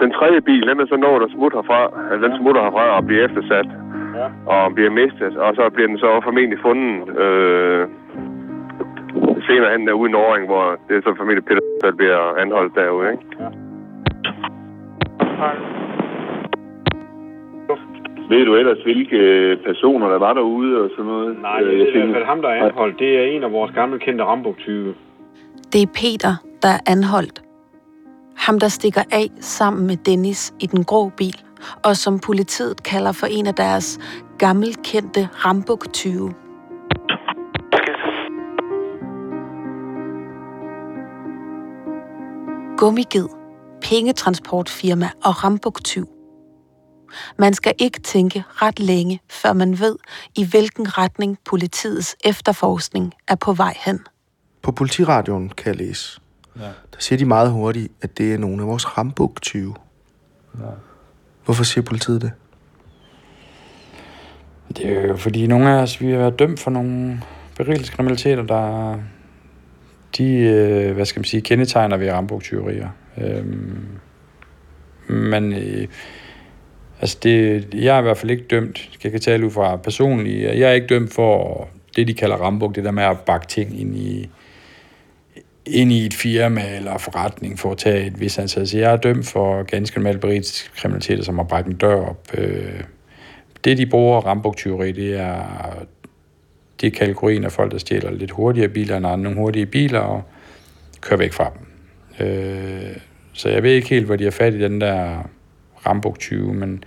Den 0.00 0.10
tredje 0.12 0.40
bil, 0.40 0.66
den 0.66 0.80
er 0.80 0.86
så 0.86 0.96
nået 0.96 1.22
at 1.24 1.30
smutte 1.30 1.56
herfra, 1.56 1.80
altså 2.10 2.28
den 2.28 2.38
smutter 2.40 2.62
herfra 2.62 2.84
og 2.96 3.06
bliver 3.06 3.24
eftersat, 3.24 3.66
Ja. 4.20 4.26
og 4.54 4.74
bliver 4.74 4.90
mistet, 4.90 5.36
og 5.36 5.54
så 5.54 5.70
bliver 5.70 5.88
den 5.88 5.98
så 5.98 6.20
formentlig 6.24 6.58
fundet 6.62 7.18
øh, 7.18 7.88
senere 9.50 9.70
hen 9.74 9.86
derude 9.88 10.08
i 10.10 10.12
Norring, 10.12 10.44
hvor 10.50 10.64
det 10.88 10.94
er 10.96 11.02
så 11.06 11.12
formentlig 11.18 11.44
Peter, 11.48 11.64
der 11.82 11.92
bliver 12.00 12.20
anholdt 12.42 12.74
derude, 12.80 13.06
ikke? 13.14 13.24
Ved 18.32 18.44
du 18.46 18.54
ellers, 18.54 18.78
hvilke 18.82 19.18
personer 19.66 20.08
der 20.08 20.18
var 20.18 20.32
derude 20.32 20.80
og 20.82 20.90
sådan 20.90 21.04
noget? 21.04 21.40
Nej, 21.42 21.60
det 21.60 21.66
Øh, 21.66 21.80
er 21.80 21.84
jeg 21.84 21.88
i 21.88 21.98
hvert 21.98 22.14
fald 22.14 22.24
ham, 22.24 22.42
der 22.42 22.48
er 22.48 22.64
anholdt. 22.66 22.98
Det 22.98 23.18
er 23.18 23.22
en 23.24 23.42
af 23.44 23.52
vores 23.52 23.72
gamle 23.74 23.98
kendte 23.98 24.24
Rambuk-tyve. 24.24 24.94
Det 25.72 25.82
er 25.82 25.86
Peter, 25.86 26.34
der 26.62 26.68
er 26.68 26.80
anholdt. 26.86 27.42
Ham, 28.36 28.58
der 28.60 28.68
stikker 28.68 29.00
af 29.12 29.26
sammen 29.40 29.86
med 29.86 29.96
Dennis 29.96 30.54
i 30.60 30.66
den 30.66 30.84
grå 30.84 31.08
bil, 31.16 31.36
og 31.84 31.96
som 31.96 32.18
politiet 32.26 32.82
kalder 32.82 33.12
for 33.12 33.26
en 33.26 33.46
af 33.46 33.54
deres 33.54 33.98
gammelkendte 34.38 35.28
rambuk-tyve. 35.44 36.34
Gummiged, 42.80 43.28
pengetransportfirma 43.82 45.10
og 45.24 45.44
rambuk-tyv. 45.44 46.08
Man 47.38 47.54
skal 47.54 47.74
ikke 47.78 48.00
tænke 48.00 48.44
ret 48.48 48.80
længe, 48.80 49.20
før 49.30 49.52
man 49.52 49.80
ved, 49.80 49.96
i 50.36 50.44
hvilken 50.44 50.98
retning 50.98 51.38
politiets 51.44 52.16
efterforskning 52.24 53.12
er 53.28 53.34
på 53.34 53.52
vej 53.52 53.74
hen. 53.84 53.98
På 54.62 54.72
politiradioen 54.72 55.48
kan 55.48 55.66
jeg 55.66 55.76
læse. 55.76 56.20
Ja. 56.56 56.64
Der 56.64 56.98
siger 56.98 57.18
de 57.18 57.24
meget 57.24 57.50
hurtigt, 57.50 57.92
at 58.02 58.18
det 58.18 58.34
er 58.34 58.38
nogle 58.38 58.62
af 58.62 58.68
vores 58.68 58.98
rambuk-tyve. 58.98 59.74
Ja. 60.60 60.64
Hvorfor 61.44 61.64
siger 61.64 61.84
politiet 61.84 62.22
det? 62.22 62.32
Det 64.68 64.86
er 64.86 65.06
jo 65.06 65.16
fordi 65.16 65.46
nogle 65.46 65.70
af 65.70 65.82
os, 65.82 66.00
vi 66.00 66.10
har 66.10 66.18
været 66.18 66.38
dømt 66.38 66.60
for 66.60 66.70
nogle 66.70 67.22
berigelseskriminaliteter, 67.56 68.42
der 68.42 68.94
de, 70.18 70.34
øh, 70.34 70.94
hvad 70.94 71.04
skal 71.04 71.20
man 71.20 71.24
sige, 71.24 71.40
kendetegner 71.40 71.96
ved 71.96 72.10
rambuk-tyverier. 72.10 72.88
Øhm, 73.18 73.86
men 75.08 75.52
øh, 75.52 75.86
altså 77.00 77.18
det, 77.22 77.68
jeg 77.74 77.94
er 77.96 77.98
i 77.98 78.02
hvert 78.02 78.18
fald 78.18 78.30
ikke 78.30 78.44
dømt, 78.50 78.88
skal 78.92 79.10
jeg 79.12 79.20
tale 79.20 79.46
ud 79.46 79.50
fra 79.50 79.76
personligt, 79.76 80.42
jeg 80.42 80.68
er 80.68 80.72
ikke 80.72 80.86
dømt 80.86 81.12
for 81.12 81.68
det, 81.96 82.08
de 82.08 82.14
kalder 82.14 82.36
rambuk, 82.36 82.74
det 82.74 82.84
der 82.84 82.90
med 82.90 83.02
at 83.02 83.20
bakke 83.20 83.46
ting 83.46 83.80
ind 83.80 83.96
i, 83.96 84.28
ind 85.66 85.92
i 85.92 86.06
et 86.06 86.14
firma 86.14 86.76
eller 86.76 86.98
forretning 86.98 87.58
for 87.58 87.72
at 87.72 87.78
tage 87.78 88.06
et 88.06 88.20
vis 88.20 88.38
antal. 88.38 88.66
Så 88.66 88.78
jeg 88.78 88.92
er 88.92 88.96
dømt 88.96 89.26
for 89.26 89.62
ganske 89.62 89.98
normal 89.98 90.18
beritisk 90.18 90.72
kriminalitet, 90.76 91.24
som 91.24 91.38
har 91.38 91.44
brækket 91.44 91.70
en 91.70 91.76
dør 91.76 92.06
op. 92.06 92.28
Øh, 92.34 92.80
det, 93.64 93.78
de 93.78 93.86
bruger 93.86 94.20
rambuktyveri, 94.20 94.92
det 94.92 95.20
er, 95.20 95.42
det 96.80 96.86
er 96.86 96.90
kategorien 96.98 97.44
af 97.44 97.52
folk, 97.52 97.72
der 97.72 97.78
stjæler 97.78 98.10
lidt 98.10 98.30
hurtigere 98.30 98.68
biler 98.68 98.96
end 98.96 99.06
andre, 99.06 99.22
nogle 99.22 99.38
hurtige 99.38 99.66
biler, 99.66 99.98
og 99.98 100.22
kører 101.00 101.18
væk 101.18 101.32
fra 101.32 101.50
dem. 101.58 101.66
Øh, 102.26 102.96
så 103.32 103.48
jeg 103.48 103.62
ved 103.62 103.70
ikke 103.70 103.88
helt, 103.88 104.06
hvor 104.06 104.16
de 104.16 104.24
har 104.24 104.30
fat 104.30 104.54
i 104.54 104.60
den 104.60 104.80
der 104.80 105.30
rambuk 105.86 106.18
20, 106.18 106.54
men... 106.54 106.84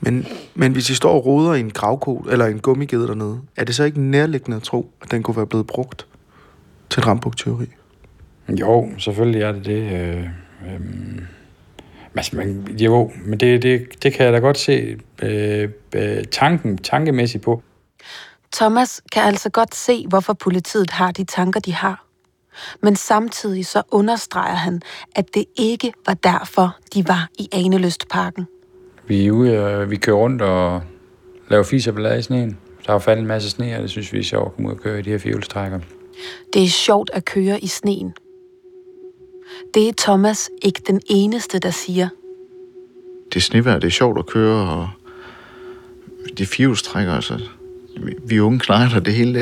Men, 0.00 0.26
men 0.54 0.72
hvis 0.72 0.90
I 0.90 0.94
står 0.94 1.12
og 1.12 1.26
roder 1.26 1.54
i 1.54 1.60
en 1.60 1.70
gravkode 1.70 2.32
eller 2.32 2.46
en 2.46 2.58
gummigede 2.58 3.08
dernede, 3.08 3.40
er 3.56 3.64
det 3.64 3.74
så 3.74 3.84
ikke 3.84 4.00
nærliggende 4.00 4.56
at 4.56 4.62
tro, 4.62 4.90
at 5.02 5.10
den 5.10 5.22
kunne 5.22 5.36
være 5.36 5.46
blevet 5.46 5.66
brugt 5.66 6.06
til 6.90 7.00
et 7.00 7.06
rambuk-tyveri? 7.06 7.66
Jo, 8.48 8.88
selvfølgelig 8.98 9.42
er 9.42 9.52
det 9.52 9.66
det. 9.66 9.92
Øh, 9.92 10.20
øh, 10.66 10.80
altså, 12.14 12.36
men, 12.36 12.76
jo, 12.80 13.10
men 13.24 13.40
det, 13.40 13.62
det, 13.62 14.02
det 14.02 14.12
kan 14.12 14.24
jeg 14.24 14.32
da 14.32 14.38
godt 14.38 14.58
se 14.58 14.96
øh, 15.22 15.68
øh, 15.94 16.24
tanken, 16.24 16.78
tankemæssigt 16.78 17.44
på. 17.44 17.62
Thomas 18.56 19.02
kan 19.12 19.22
altså 19.22 19.50
godt 19.50 19.74
se, 19.74 20.06
hvorfor 20.08 20.32
politiet 20.32 20.90
har 20.90 21.10
de 21.12 21.24
tanker, 21.24 21.60
de 21.60 21.72
har. 21.72 22.06
Men 22.82 22.96
samtidig 22.96 23.66
så 23.66 23.82
understreger 23.90 24.54
han, 24.54 24.82
at 25.14 25.34
det 25.34 25.44
ikke 25.56 25.92
var 26.06 26.14
derfor, 26.14 26.76
de 26.94 27.08
var 27.08 27.28
i 27.38 27.48
Aneløstparken. 27.52 28.46
Vi 29.06 29.26
er 29.26 29.32
ude, 29.32 29.66
og 29.66 29.90
vi 29.90 29.96
kører 29.96 30.16
rundt 30.16 30.42
og 30.42 30.82
laver 31.48 31.64
fis 31.64 31.86
og 31.86 31.94
ballade 31.94 32.18
i 32.18 32.22
sneen. 32.22 32.58
Der 32.86 32.92
har 32.92 32.98
faldet 32.98 33.20
en 33.20 33.28
masse 33.28 33.50
sne, 33.50 33.76
og 33.76 33.82
det 33.82 33.90
synes 33.90 34.12
vi 34.12 34.18
er 34.18 34.22
sjovt 34.22 34.46
at 34.46 34.54
komme 34.54 34.68
ud 34.68 34.74
og 34.74 34.80
køre 34.80 34.98
i 34.98 35.02
de 35.02 35.10
her 35.10 35.18
fjolstrækker. 35.18 35.80
Det 36.52 36.62
er 36.62 36.68
sjovt 36.68 37.10
at 37.12 37.24
køre 37.24 37.60
i 37.60 37.66
sneen. 37.66 38.12
Det 39.74 39.88
er 39.88 39.92
Thomas 39.98 40.50
ikke 40.62 40.82
den 40.86 41.00
eneste, 41.06 41.58
der 41.58 41.70
siger. 41.70 42.08
Det 43.28 43.36
er 43.36 43.40
snevejr, 43.40 43.78
det 43.78 43.86
er 43.86 43.90
sjovt 43.90 44.18
at 44.18 44.26
køre, 44.26 44.68
og 44.70 44.88
de 46.38 46.46
fjolstrækker, 46.46 47.14
altså. 47.14 47.40
Vi 48.24 48.40
unge 48.40 48.58
knejder, 48.58 49.00
det 49.00 49.14
hele, 49.14 49.40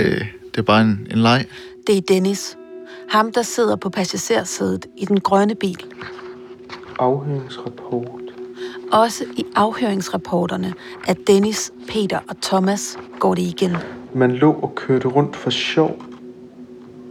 det 0.51 0.59
er 0.59 0.63
bare 0.63 0.83
en, 0.83 1.07
en 1.11 1.19
leg. 1.19 1.47
Det 1.87 1.97
er 1.97 2.01
Dennis. 2.01 2.57
Ham, 3.11 3.33
der 3.33 3.43
sidder 3.43 3.77
på 3.77 3.91
passagersædet 3.91 4.87
i 4.97 5.05
den 5.05 5.21
grønne 5.21 5.55
bil. 5.55 5.85
Afhøringsrapport. 6.99 8.21
Også 8.93 9.25
i 9.37 9.45
afhøringsrapporterne 9.57 10.73
af 11.09 11.17
Dennis, 11.17 11.73
Peter 11.89 12.19
og 12.29 12.37
Thomas 12.43 12.99
går 13.19 13.35
det 13.35 13.43
igen. 13.43 13.77
Man 14.15 14.33
lå 14.33 14.53
og 14.53 14.75
kørte 14.75 15.09
rundt 15.09 15.37
for 15.37 15.51
sjov, 15.51 16.03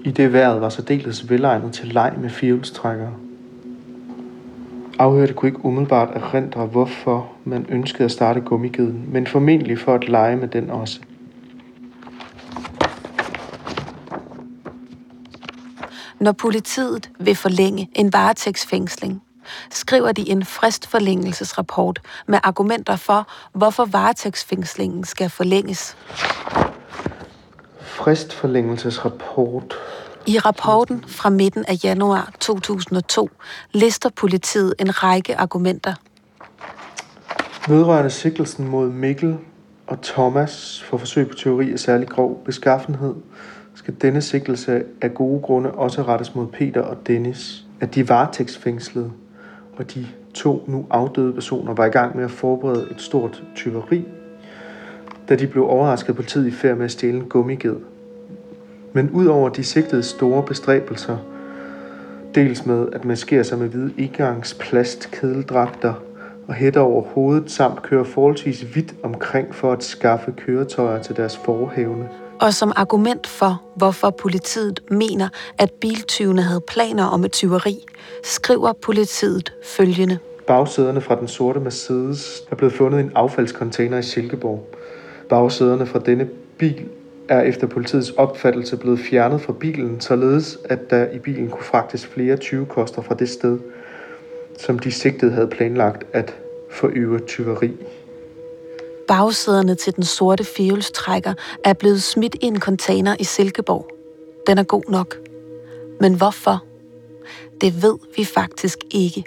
i 0.05 0.12
det 0.12 0.33
vejret 0.33 0.62
var 0.62 0.69
særdeles 0.69 1.29
velegnet 1.29 1.73
til 1.73 1.88
leg 1.88 2.13
med 2.21 2.29
fjolstrækkere. 2.29 3.13
Afhørte 5.00 5.33
kunne 5.33 5.50
ikke 5.50 5.65
umiddelbart 5.65 6.09
erindre, 6.15 6.65
hvorfor 6.65 7.31
man 7.43 7.65
ønskede 7.69 8.03
at 8.03 8.12
starte 8.12 8.41
gummigeden, 8.41 9.05
men 9.07 9.27
formentlig 9.27 9.79
for 9.79 9.95
at 9.95 10.09
lege 10.09 10.38
med 10.38 10.47
den 10.47 10.69
også. 10.69 11.00
Når 16.24 16.32
politiet 16.32 17.10
vil 17.20 17.36
forlænge 17.36 17.89
en 17.96 18.13
varetægtsfængsling, 18.13 19.24
skriver 19.72 20.12
de 20.12 20.30
en 20.30 20.46
fristforlængelsesrapport 20.46 22.00
med 22.27 22.39
argumenter 22.44 22.96
for, 22.96 23.27
hvorfor 23.53 23.86
varetægtsfængslingen 23.86 25.03
skal 25.03 25.30
forlænges. 25.30 25.98
Fristforlængelsesrapport. 27.82 29.74
I 30.27 30.39
rapporten 30.39 31.03
fra 31.08 31.30
midten 31.30 31.65
af 31.68 31.84
januar 31.84 32.32
2002 32.39 33.30
lister 33.72 34.10
politiet 34.10 34.74
en 34.80 35.03
række 35.03 35.38
argumenter. 35.38 35.94
Vedrørende 37.68 38.10
sigtelsen 38.10 38.68
mod 38.68 38.89
Mikkel 38.89 39.38
og 39.88 40.01
Thomas 40.01 40.84
for 40.89 40.98
forsøg 40.98 41.30
på 41.30 41.36
teori 41.36 41.74
af 41.74 41.80
særlig 41.80 42.08
grov 42.08 42.44
beskaffenhed, 42.46 43.13
skal 43.84 43.96
denne 44.02 44.22
sigtelse 44.22 44.84
af 45.02 45.13
gode 45.13 45.42
grunde 45.42 45.72
også 45.72 46.02
rettes 46.02 46.36
mod 46.36 46.48
Peter 46.48 46.82
og 46.82 46.98
Dennis, 47.08 47.66
at 47.80 47.96
de 47.96 48.10
varetægtsfængslede 48.10 49.12
og 49.75 49.94
de 49.94 50.08
to 50.34 50.63
nu 50.68 50.86
afdøde 50.90 51.34
personer 51.34 51.74
var 51.74 51.86
i 51.86 51.90
gang 51.90 52.16
med 52.16 52.24
at 52.24 52.32
forberede 52.32 52.88
et 52.92 53.02
stort 53.02 53.44
tyveri, 53.56 54.06
da 55.30 55.36
de 55.36 55.48
blev 55.48 55.70
overrasket 55.70 56.16
på 56.16 56.22
politiet 56.22 56.48
i 56.48 56.52
færd 56.52 56.78
med 56.78 56.86
at 56.86 56.92
stjæle 56.92 57.18
en 57.18 57.30
gummiged. 57.30 57.75
Men 58.94 59.10
udover 59.10 59.50
de 59.50 59.63
sigtede 59.63 60.04
store 60.04 60.44
bestræbelser, 60.44 61.18
dels 62.36 62.66
med 62.66 62.88
at 62.94 63.06
maskere 63.06 63.44
sig 63.44 63.58
med 63.58 63.68
hvide 63.68 63.94
indgangsplast, 63.98 65.12
kedeldragter 65.12 65.94
og 66.48 66.54
hætter 66.54 66.82
over 66.82 67.02
hovedet, 67.02 67.52
samt 67.52 67.82
køre 67.82 68.06
forholdsvis 68.06 68.75
vidt 68.75 68.96
omkring 69.04 69.56
for 69.56 69.72
at 69.72 69.84
skaffe 69.84 70.32
køretøjer 70.32 71.02
til 71.02 71.18
deres 71.18 71.38
forhævne, 71.38 72.10
og 72.42 72.54
som 72.54 72.72
argument 72.75 73.28
for, 73.28 73.62
hvorfor 73.75 74.10
politiet 74.10 74.80
mener, 74.92 75.30
at 75.58 75.72
biltyvene 75.72 76.42
havde 76.42 76.62
planer 76.68 77.06
om 77.06 77.24
et 77.24 77.32
tyveri, 77.32 77.86
skriver 78.24 78.74
politiet 78.82 79.54
følgende. 79.63 80.18
Bagsæderne 80.48 81.02
fra 81.02 81.20
den 81.20 81.28
sorte 81.28 81.60
Mercedes 81.60 82.44
er 82.52 82.56
blevet 82.56 82.74
fundet 82.74 83.00
i 83.00 83.02
en 83.02 83.12
affaldskontainer 83.16 83.98
i 83.98 84.04
Silkeborg. 84.04 84.68
Bagsæderne 85.30 85.86
fra 85.86 86.00
denne 86.00 86.28
bil 86.58 86.86
er 87.30 87.42
efter 87.42 87.68
politiets 87.68 88.10
opfattelse 88.10 88.78
blevet 88.78 89.00
fjernet 89.00 89.42
fra 89.42 89.54
bilen, 89.54 90.02
således 90.02 90.58
at 90.66 90.90
der 90.90 91.12
i 91.12 91.20
bilen 91.20 91.50
kunne 91.50 91.63
fragtes 91.63 92.06
flere 92.06 92.38
20-koster 92.44 93.02
fra 93.02 93.16
det 93.16 93.30
sted, 93.30 93.60
som 94.58 94.80
de 94.80 94.92
sigtede 94.92 95.32
havde 95.32 95.48
planlagt 95.48 96.04
at 96.13 96.36
forøve 96.72 97.20
tyveri. 97.20 97.72
Bagsæderne 99.07 99.75
til 99.75 99.95
den 99.95 100.03
sorte 100.03 100.43
fjolstrækker 100.43 101.33
er 101.63 101.74
blevet 101.74 102.03
smidt 102.03 102.36
i 102.41 102.45
en 102.45 102.60
container 102.60 103.15
i 103.19 103.24
Silkeborg. 103.24 103.88
Den 104.48 104.57
er 104.57 104.63
god 104.63 104.83
nok. 104.89 105.17
Men 106.00 106.13
hvorfor? 106.13 106.63
Det 107.62 107.81
ved 107.81 107.98
vi 108.15 108.25
faktisk 108.25 108.79
ikke. 108.91 109.24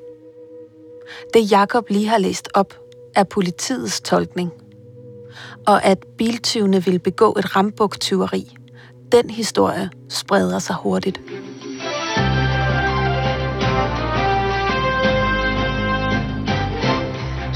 Det 1.34 1.50
Jakob 1.50 1.90
lige 1.90 2.08
har 2.08 2.18
læst 2.18 2.48
op, 2.54 2.74
er 3.14 3.24
politiets 3.24 4.00
tolkning. 4.00 4.52
Og 5.66 5.84
at 5.84 6.04
biltyvene 6.18 6.84
vil 6.84 6.98
begå 6.98 7.36
et 7.38 7.56
rambuktyveri, 7.56 8.56
den 9.12 9.30
historie 9.30 9.90
spreder 10.08 10.58
sig 10.58 10.76
hurtigt. 10.76 11.20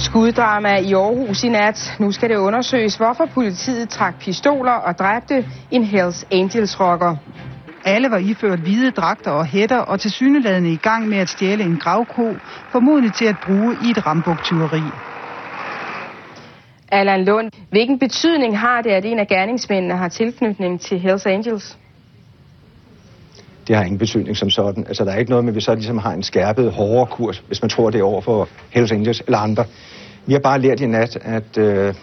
Skuddrama 0.00 0.78
i 0.78 0.94
Aarhus 0.94 1.44
i 1.44 1.48
nat. 1.48 1.96
Nu 1.98 2.12
skal 2.12 2.30
det 2.30 2.36
undersøges, 2.36 2.96
hvorfor 2.96 3.26
politiet 3.34 3.88
trak 3.88 4.14
pistoler 4.20 4.72
og 4.72 4.98
dræbte 4.98 5.46
en 5.70 5.84
Hells 5.84 6.26
Angels 6.32 6.80
rocker. 6.80 7.16
Alle 7.84 8.10
var 8.10 8.18
iført 8.18 8.58
hvide 8.58 8.90
dragter 8.90 9.30
og 9.30 9.46
hætter 9.46 9.78
og 9.78 10.00
til 10.00 10.10
syneladende 10.10 10.72
i 10.72 10.76
gang 10.76 11.08
med 11.08 11.18
at 11.18 11.28
stjæle 11.28 11.64
en 11.64 11.76
gravko, 11.76 12.34
formodentlig 12.72 13.12
til 13.12 13.24
at 13.24 13.36
bruge 13.46 13.76
i 13.84 13.90
et 13.90 14.06
rambuktyveri. 14.06 14.82
Allan 16.92 17.24
Lund, 17.24 17.50
hvilken 17.70 17.98
betydning 17.98 18.58
har 18.58 18.82
det, 18.82 18.90
at 18.90 19.04
en 19.04 19.18
af 19.18 19.26
gerningsmændene 19.26 19.96
har 19.96 20.08
tilknytning 20.08 20.80
til 20.80 20.98
Hells 20.98 21.26
Angels? 21.26 21.78
Det 23.70 23.78
har 23.78 23.84
ingen 23.84 23.98
betydning 23.98 24.36
som 24.36 24.50
sådan. 24.50 24.86
Altså, 24.86 25.04
der 25.04 25.12
er 25.12 25.16
ikke 25.16 25.30
noget 25.30 25.44
med, 25.44 25.52
at 25.52 25.56
vi 25.56 25.60
så 25.60 25.74
ligesom 25.74 25.98
har 25.98 26.12
en 26.12 26.22
skærpet, 26.22 26.72
hårdere 26.72 27.06
kurs, 27.06 27.42
hvis 27.46 27.62
man 27.62 27.68
tror, 27.68 27.90
det 27.90 28.00
er 28.00 28.04
over 28.04 28.20
for 28.20 28.48
Hells 28.70 28.92
Angels 28.92 29.22
eller 29.26 29.38
andre. 29.38 29.64
Vi 30.26 30.32
har 30.32 30.40
bare 30.40 30.60
lært 30.60 30.80
i 30.80 30.86
nat, 30.86 31.18
at 31.22 31.58
øh, 31.58 31.94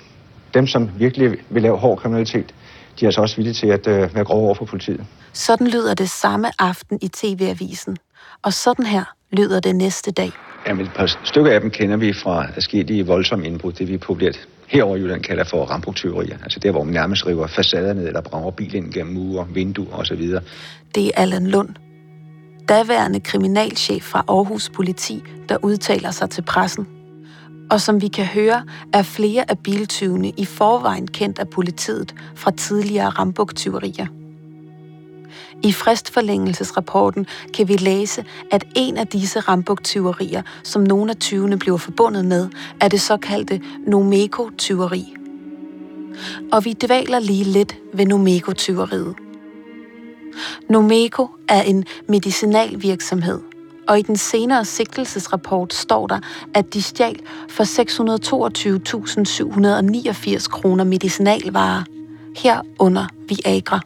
dem, 0.53 0.67
som 0.67 0.89
virkelig 0.97 1.37
vil 1.49 1.61
lave 1.61 1.77
hård 1.77 1.97
kriminalitet, 1.97 2.55
de 2.99 3.05
er 3.05 3.07
altså 3.07 3.21
også 3.21 3.35
villige 3.35 3.53
til 3.53 3.67
at 3.67 3.87
øh, 3.87 4.15
være 4.15 4.23
grove 4.23 4.45
over 4.45 4.55
for 4.55 4.65
politiet. 4.65 5.05
Sådan 5.33 5.67
lyder 5.67 5.93
det 5.93 6.09
samme 6.09 6.47
aften 6.59 6.99
i 7.01 7.07
TV-avisen. 7.07 7.97
Og 8.43 8.53
sådan 8.53 8.85
her 8.85 9.03
lyder 9.31 9.59
det 9.59 9.75
næste 9.75 10.11
dag. 10.11 10.31
Jamen, 10.67 10.85
et 10.85 10.91
par 10.95 11.17
stykker 11.23 11.51
af 11.51 11.61
dem 11.61 11.69
kender 11.69 11.97
vi 11.97 12.13
fra 12.13 12.47
forskellige 12.53 13.07
voldsomme 13.07 13.45
indbrud, 13.45 13.71
det 13.71 13.87
vi 13.87 13.97
populært 13.97 14.47
herover 14.67 14.95
i 14.95 14.99
Jylland 14.99 15.23
kalder 15.23 15.43
for 15.43 15.65
rambuktyverier. 15.65 16.37
Altså 16.43 16.59
der, 16.59 16.71
hvor 16.71 16.83
man 16.83 16.93
nærmest 16.93 17.27
river 17.27 17.47
facader 17.47 17.93
ned 17.93 18.07
eller 18.07 18.21
brager 18.21 18.51
bilen 18.51 18.83
ind 18.83 18.93
gennem 18.93 19.13
mure, 19.13 19.47
vinduer 19.53 19.95
osv. 19.95 20.21
Det 20.95 21.07
er 21.07 21.11
Allan 21.15 21.47
Lund, 21.47 21.69
daværende 22.69 23.19
kriminalchef 23.19 24.03
fra 24.03 24.23
Aarhus 24.27 24.69
Politi, 24.69 25.23
der 25.49 25.57
udtaler 25.63 26.11
sig 26.11 26.29
til 26.29 26.41
pressen. 26.41 26.87
Og 27.71 27.81
som 27.81 28.01
vi 28.01 28.07
kan 28.07 28.25
høre, 28.25 28.65
er 28.93 29.03
flere 29.03 29.51
af 29.51 29.59
biltyvene 29.59 30.29
i 30.29 30.45
forvejen 30.45 31.07
kendt 31.07 31.39
af 31.39 31.49
politiet 31.49 32.15
fra 32.35 32.51
tidligere 32.51 33.09
rambuktyverier. 33.09 34.07
I 35.63 35.71
fristforlængelsesrapporten 35.71 37.27
kan 37.53 37.67
vi 37.67 37.75
læse, 37.75 38.25
at 38.51 38.63
en 38.75 38.97
af 38.97 39.07
disse 39.07 39.39
rambuktyverier, 39.39 40.41
som 40.63 40.81
nogle 40.81 41.11
af 41.11 41.17
tyvene 41.17 41.59
bliver 41.59 41.77
forbundet 41.77 42.25
med, 42.25 42.49
er 42.81 42.87
det 42.87 43.01
såkaldte 43.01 43.61
Nomeko-tyveri. 43.87 45.13
Og 46.51 46.65
vi 46.65 46.73
dvæler 46.73 47.19
lige 47.19 47.43
lidt 47.43 47.75
ved 47.93 48.05
Nomeko-tyveriet. 48.05 49.15
Nomeko 50.69 51.27
er 51.47 51.61
en 51.61 51.85
medicinalvirksomhed, 52.07 53.39
og 53.87 53.99
i 53.99 54.01
den 54.01 54.17
senere 54.17 54.65
sigtelsesrapport 54.65 55.73
står 55.73 56.07
der, 56.07 56.19
at 56.53 56.73
de 56.73 56.81
stjal 56.81 57.19
for 57.49 57.63
622.789 60.37 60.49
kroner 60.49 60.83
medicinalvarer, 60.83 61.83
herunder 62.35 63.05
Viagra. 63.29 63.79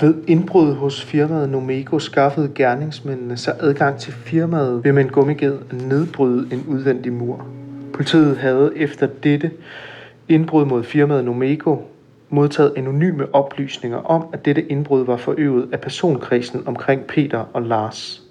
Ved 0.00 0.14
indbrud 0.26 0.74
hos 0.74 1.02
firmaet 1.02 1.50
Nomego 1.50 1.98
skaffede 1.98 2.50
gerningsmændene 2.54 3.36
sig 3.36 3.56
adgang 3.60 3.98
til 3.98 4.12
firmaet 4.12 4.84
ved 4.84 4.92
med 4.92 5.04
en 5.04 5.10
gummiged 5.10 5.58
at 5.70 5.82
nedbryde 5.82 6.48
en 6.52 6.64
udvendig 6.68 7.12
mur. 7.12 7.46
Politiet 7.92 8.36
havde 8.36 8.72
efter 8.76 9.06
dette 9.06 9.50
indbrud 10.28 10.64
mod 10.64 10.84
firmaet 10.84 11.24
Nomego 11.24 11.76
modtaget 12.30 12.72
anonyme 12.76 13.34
oplysninger 13.34 13.98
om, 13.98 14.26
at 14.32 14.44
dette 14.44 14.62
indbrud 14.62 15.04
var 15.04 15.16
forøvet 15.16 15.68
af 15.72 15.80
personkredsen 15.80 16.62
omkring 16.66 17.02
Peter 17.02 17.44
og 17.52 17.62
Lars. 17.62 18.22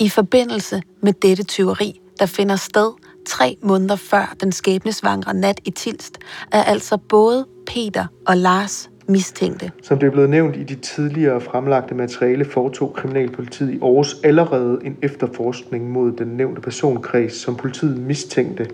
I 0.00 0.08
forbindelse 0.08 0.82
med 1.00 1.12
dette 1.12 1.44
tyveri, 1.44 2.00
der 2.18 2.26
finder 2.26 2.56
sted 2.56 2.92
tre 3.26 3.56
måneder 3.62 3.96
før 3.96 4.34
den 4.40 4.52
skæbnesvangre 4.52 5.34
nat 5.34 5.60
i 5.64 5.70
Tilst, 5.70 6.18
er 6.52 6.62
altså 6.62 6.96
både 6.96 7.46
Peter 7.66 8.06
og 8.26 8.36
Lars 8.36 8.90
mistænkte. 9.06 9.70
Som 9.82 9.98
det 9.98 10.06
er 10.06 10.10
blevet 10.10 10.30
nævnt 10.30 10.56
i 10.56 10.62
de 10.62 10.74
tidligere 10.74 11.40
fremlagte 11.40 11.94
materiale, 11.94 12.44
foretog 12.44 12.94
Kriminalpolitiet 12.94 13.70
i 13.70 13.78
Aarhus 13.82 14.16
allerede 14.24 14.78
en 14.84 14.96
efterforskning 15.02 15.90
mod 15.90 16.12
den 16.12 16.28
nævnte 16.28 16.60
personkreds, 16.60 17.32
som 17.32 17.56
politiet 17.56 17.98
mistænkte 17.98 18.66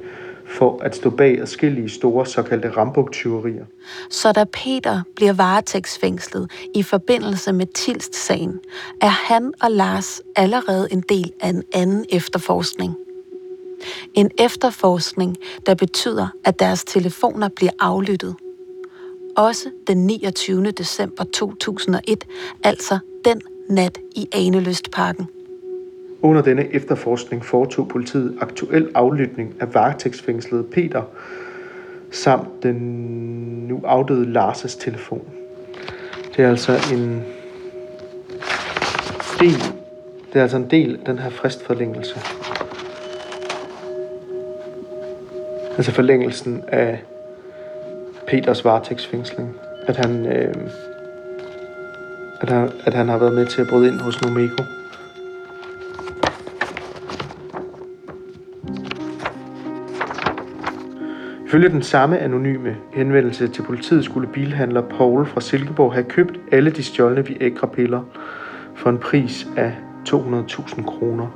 for 0.47 0.83
at 0.83 0.97
stå 0.97 1.11
bag 1.11 1.41
adskillige 1.41 1.89
store 1.89 2.27
såkaldte 2.27 2.71
rambuktyverier. 2.71 3.65
Så 4.11 4.33
da 4.33 4.45
Peter 4.45 5.03
bliver 5.17 5.33
varetægtsfængslet 5.33 6.51
i 6.75 6.83
forbindelse 6.83 7.53
med 7.53 7.67
Tilst-sagen, 7.67 8.59
er 9.01 9.09
han 9.09 9.53
og 9.63 9.71
Lars 9.71 10.21
allerede 10.37 10.89
en 10.91 11.05
del 11.09 11.33
af 11.41 11.49
en 11.49 11.63
anden 11.75 12.05
efterforskning. 12.13 12.95
En 14.15 14.31
efterforskning, 14.39 15.37
der 15.67 15.75
betyder, 15.75 16.29
at 16.45 16.59
deres 16.59 16.85
telefoner 16.85 17.49
bliver 17.57 17.73
aflyttet. 17.81 18.35
Også 19.37 19.71
den 19.87 20.07
29. 20.07 20.71
december 20.71 21.25
2001, 21.25 22.27
altså 22.65 22.99
den 23.25 23.41
nat 23.69 23.99
i 24.17 24.29
Aneløstparken. 24.33 25.27
Under 26.23 26.43
denne 26.43 26.75
efterforskning 26.75 27.45
foretog 27.45 27.89
politiet 27.89 28.37
aktuel 28.41 28.91
aflytning 28.95 29.55
af 29.61 29.75
varetægtsfængslede 29.75 30.63
Peter 30.63 31.03
samt 32.11 32.63
den 32.63 32.77
nu 33.69 33.81
afdøde 33.85 34.33
Lars' 34.33 34.79
telefon. 34.81 35.23
Det 36.37 36.45
er 36.45 36.49
altså 36.49 36.73
en 36.95 37.23
del, 39.41 39.63
det 40.33 40.39
er 40.39 40.43
altså 40.43 40.57
en 40.57 40.71
del 40.71 40.97
af 40.97 41.05
den 41.07 41.19
her 41.19 41.31
fristforlængelse. 41.31 42.21
Altså 45.77 45.93
forlængelsen 45.93 46.63
af 46.69 47.03
Peters 48.31 48.65
varetægtsfængsling. 48.65 49.57
At 49.87 49.97
han, 49.97 50.27
øh, 50.27 50.55
at, 52.41 52.49
han, 52.49 52.71
at 52.85 52.95
han 52.95 53.09
har 53.09 53.19
været 53.19 53.35
med 53.35 53.47
til 53.47 53.61
at 53.61 53.69
bryde 53.69 53.89
ind 53.89 54.01
hos 54.01 54.23
Nomeko. 54.23 54.63
Ifølge 61.47 61.69
den 61.69 61.83
samme 61.83 62.19
anonyme 62.19 62.77
henvendelse 62.93 63.49
til 63.49 63.63
politiet 63.63 64.05
skulle 64.05 64.29
bilhandler 64.29 64.83
Paul 64.83 65.27
fra 65.27 65.41
Silkeborg 65.41 65.93
have 65.93 66.05
købt 66.05 66.41
alle 66.53 66.71
de 66.71 66.83
stjålne 66.83 67.27
Viagra-piller 67.27 68.03
for 68.75 68.91
en 68.91 68.99
pris 68.99 69.47
af 69.57 69.75
200.000 70.09 70.85
kroner. 70.85 71.27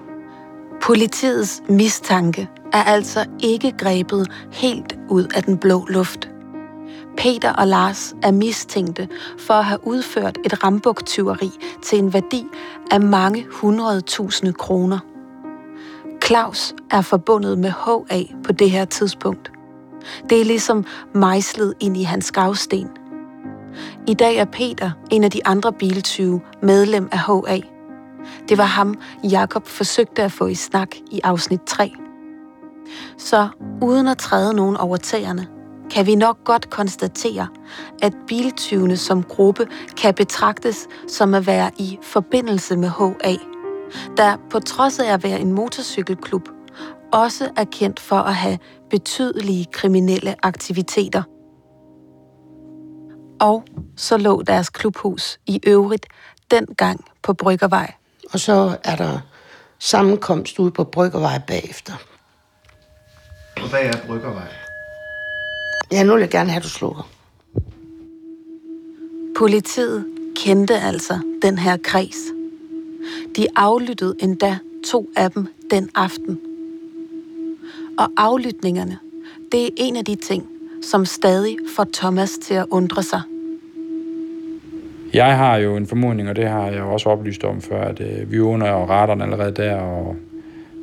Politiets 0.83 1.63
mistanke 1.69 2.49
er 2.73 2.83
altså 2.83 3.21
ikke 3.43 3.73
grebet 3.79 4.31
helt 4.53 4.99
ud 5.09 5.27
af 5.37 5.43
den 5.43 5.59
blå 5.59 5.87
luft. 5.89 6.34
Peter 7.17 7.53
og 7.53 7.67
Lars 7.67 8.15
er 8.23 8.33
mistænkte 8.33 9.09
for 9.39 9.55
at 9.55 9.65
have 9.65 9.87
udført 9.87 10.39
et 10.45 10.65
rambuktyveri 10.65 11.51
til 11.83 11.99
en 11.99 12.13
værdi 12.13 12.47
af 12.91 13.01
mange 13.01 13.47
hundredtusinde 13.51 14.53
kroner. 14.53 14.99
Claus 16.25 16.75
er 16.91 17.01
forbundet 17.01 17.59
med 17.59 17.71
HA 17.71 18.23
på 18.45 18.53
det 18.53 18.71
her 18.71 18.85
tidspunkt. 18.85 19.53
Det 20.31 20.41
er 20.41 20.45
ligesom 20.45 20.85
mejslet 21.13 21.75
ind 21.81 21.97
i 21.97 22.03
hans 22.03 22.33
gravsten. 22.33 22.89
I 24.09 24.15
dag 24.15 24.37
er 24.37 24.45
Peter, 24.45 24.91
en 25.11 25.25
af 25.25 25.31
de 25.31 25.47
andre 25.47 25.73
biltyve, 25.73 26.41
medlem 26.63 27.09
af 27.13 27.19
HA. 27.19 27.61
Det 28.49 28.59
var 28.59 28.65
ham, 28.65 28.95
Jakob 29.31 29.67
forsøgte 29.67 30.23
at 30.23 30.33
få 30.33 30.47
i 30.47 30.55
snak 30.55 30.97
i 31.11 31.21
afsnit 31.25 31.63
3. 31.67 31.93
Så 33.19 33.49
uden 33.83 34.09
at 34.09 34.19
træde 34.19 34.55
nogen 34.55 34.77
over 34.77 34.97
tæerne, 34.97 35.47
kan 35.91 36.07
vi 36.07 36.15
nok 36.15 36.45
godt 36.45 36.71
konstatere, 36.71 37.49
at 38.03 38.13
biltyvene 38.27 38.97
som 38.97 39.23
gruppe 39.23 39.67
kan 39.97 40.15
betragtes 40.15 40.89
som 41.09 41.35
at 41.35 41.47
være 41.47 41.71
i 41.79 41.99
forbindelse 42.03 42.77
med 42.77 42.89
HA, 42.89 43.35
der 44.17 44.37
på 44.51 44.61
trods 44.61 44.99
af 44.99 45.13
at 45.13 45.25
være 45.25 45.41
en 45.41 45.53
motorcykelklub, 45.53 46.49
også 47.13 47.51
er 47.57 47.65
kendt 47.65 48.01
for 48.01 48.17
at 48.17 48.35
have 48.35 48.59
betydelige 48.91 49.65
kriminelle 49.73 50.35
aktiviteter. 50.43 51.23
Og 53.41 53.65
så 53.97 54.17
lå 54.17 54.43
deres 54.43 54.71
klubhus 54.71 55.41
i 55.47 55.61
øvrigt 55.67 56.07
dengang 56.51 57.05
på 57.23 57.33
Bryggervej. 57.33 57.93
Og 58.33 58.41
så 58.41 58.77
er 58.85 58.97
der 58.97 59.19
sammenkomst 59.79 60.59
ude 60.59 60.71
på 60.71 60.85
Bryggervej 60.85 61.41
bagefter. 61.47 61.93
Og 63.57 63.69
hvad 63.69 63.83
er 63.83 64.07
Bryggervej? 64.07 64.64
Ja, 65.95 66.03
nu 66.03 66.13
vil 66.13 66.21
jeg 66.21 66.31
gerne 66.31 66.51
have, 66.51 66.57
at 66.57 66.63
du 66.63 66.69
slukker. 66.69 67.09
Politiet 69.37 70.05
kendte 70.37 70.75
altså 70.75 71.19
den 71.43 71.59
her 71.59 71.77
kreds. 71.85 72.17
De 73.37 73.47
aflyttede 73.57 74.17
endda 74.21 74.59
to 74.91 75.09
af 75.17 75.31
dem 75.31 75.47
den 75.71 75.91
aften. 75.95 76.41
Og 77.99 78.09
aflytningerne, 78.17 78.99
det 79.53 79.65
er 79.65 79.69
en 79.77 79.97
af 79.97 80.05
de 80.05 80.15
ting, 80.15 80.47
som 80.83 81.05
stadig 81.05 81.57
får 81.77 81.87
Thomas 81.93 82.31
til 82.31 82.55
at 82.55 82.67
undre 82.71 83.03
sig. 83.03 83.21
Jeg 85.13 85.37
har 85.37 85.57
jo 85.57 85.77
en 85.77 85.87
formodning, 85.87 86.29
og 86.29 86.37
det 86.37 86.49
har 86.49 86.67
jeg 86.67 86.83
også 86.83 87.09
oplyst 87.09 87.45
om 87.45 87.61
før, 87.61 87.85
at 87.85 88.01
øh, 88.01 88.33
vi 88.33 88.41
under 88.41 88.71
og 88.71 88.89
radaren 88.89 89.23
allerede 89.23 89.53
der, 89.53 89.77
og 89.77 90.17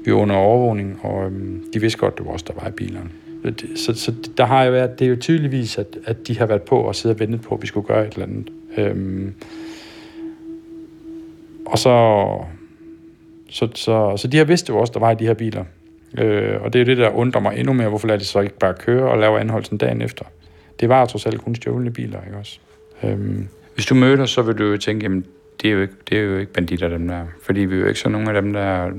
vi 0.06 0.12
under 0.12 0.36
overvågning, 0.36 1.00
og 1.04 1.26
øhm, 1.26 1.64
de 1.74 1.80
vidste 1.80 2.00
godt, 2.00 2.18
det 2.18 2.26
var 2.26 2.32
også 2.32 2.46
der 2.48 2.62
var 2.62 2.68
i 2.68 2.72
bilerne. 2.72 3.10
Så, 3.76 3.94
så 3.94 4.14
der 4.38 4.46
har 4.46 4.64
jo 4.64 4.72
været, 4.72 5.00
det 5.00 5.06
er 5.06 5.10
jo 5.10 5.16
tydeligvis, 5.16 5.78
at, 5.78 5.98
at 6.06 6.28
de 6.28 6.38
har 6.38 6.46
været 6.46 6.62
på 6.62 6.78
og 6.82 6.96
siddet 6.96 7.16
og 7.16 7.20
ventet 7.20 7.42
på, 7.42 7.56
at 7.56 7.62
vi 7.62 7.68
skulle 7.68 7.88
gøre 7.88 8.08
et 8.08 8.14
eller 8.14 8.26
andet. 8.26 8.50
Øhm, 8.78 9.34
og 11.66 11.78
så, 11.80 12.38
så, 13.50 13.68
så, 13.76 14.18
så 14.18 14.28
de 14.28 14.38
har 14.38 14.46
vidst 14.46 14.70
jo 14.70 14.78
også, 14.78 14.94
der 14.94 15.00
var 15.00 15.12
i 15.12 15.16
de 15.16 15.26
her 15.26 15.34
biler. 15.34 15.64
Øh, 16.18 16.62
og 16.62 16.74
det 16.74 16.82
er 16.82 16.84
jo 16.84 16.90
det, 16.90 16.98
der 16.98 17.10
undrer 17.10 17.42
mig 17.42 17.58
endnu 17.58 17.74
mere, 17.74 17.90
hvorfor 17.90 18.08
lader 18.08 18.20
de 18.20 18.26
så 18.26 18.40
ikke 18.40 18.58
bare 18.58 18.74
køre 18.74 19.12
og 19.12 19.18
lave 19.18 19.40
anholdelsen 19.40 19.78
dagen 19.78 20.02
efter. 20.02 20.26
Det 20.80 20.90
var 20.90 21.06
trods 21.06 21.26
alt 21.26 21.42
kun 21.42 21.56
stjålne 21.56 21.92
biler, 21.92 22.20
ikke 22.26 22.38
også? 22.38 22.60
Øhm, 23.04 23.48
hvis 23.76 23.86
du 23.86 23.96
møder, 23.96 24.26
så 24.26 24.42
vil 24.42 24.58
du 24.58 24.64
jo 24.64 24.78
tænke, 24.78 25.04
jamen, 25.04 25.26
det, 25.62 25.68
er 25.68 25.74
jo 25.74 25.82
ikke, 25.82 25.94
det 26.10 26.18
er 26.18 26.22
jo 26.22 26.38
ikke 26.38 26.54
banditter, 26.54 26.88
dem 26.88 27.08
der. 27.08 27.26
Fordi 27.44 27.60
vi 27.60 27.76
er 27.76 27.80
jo 27.80 27.88
ikke 27.88 28.00
så 28.00 28.10
nogen 28.10 28.28
af 28.28 28.42
dem, 28.42 28.54
der, 28.54 28.90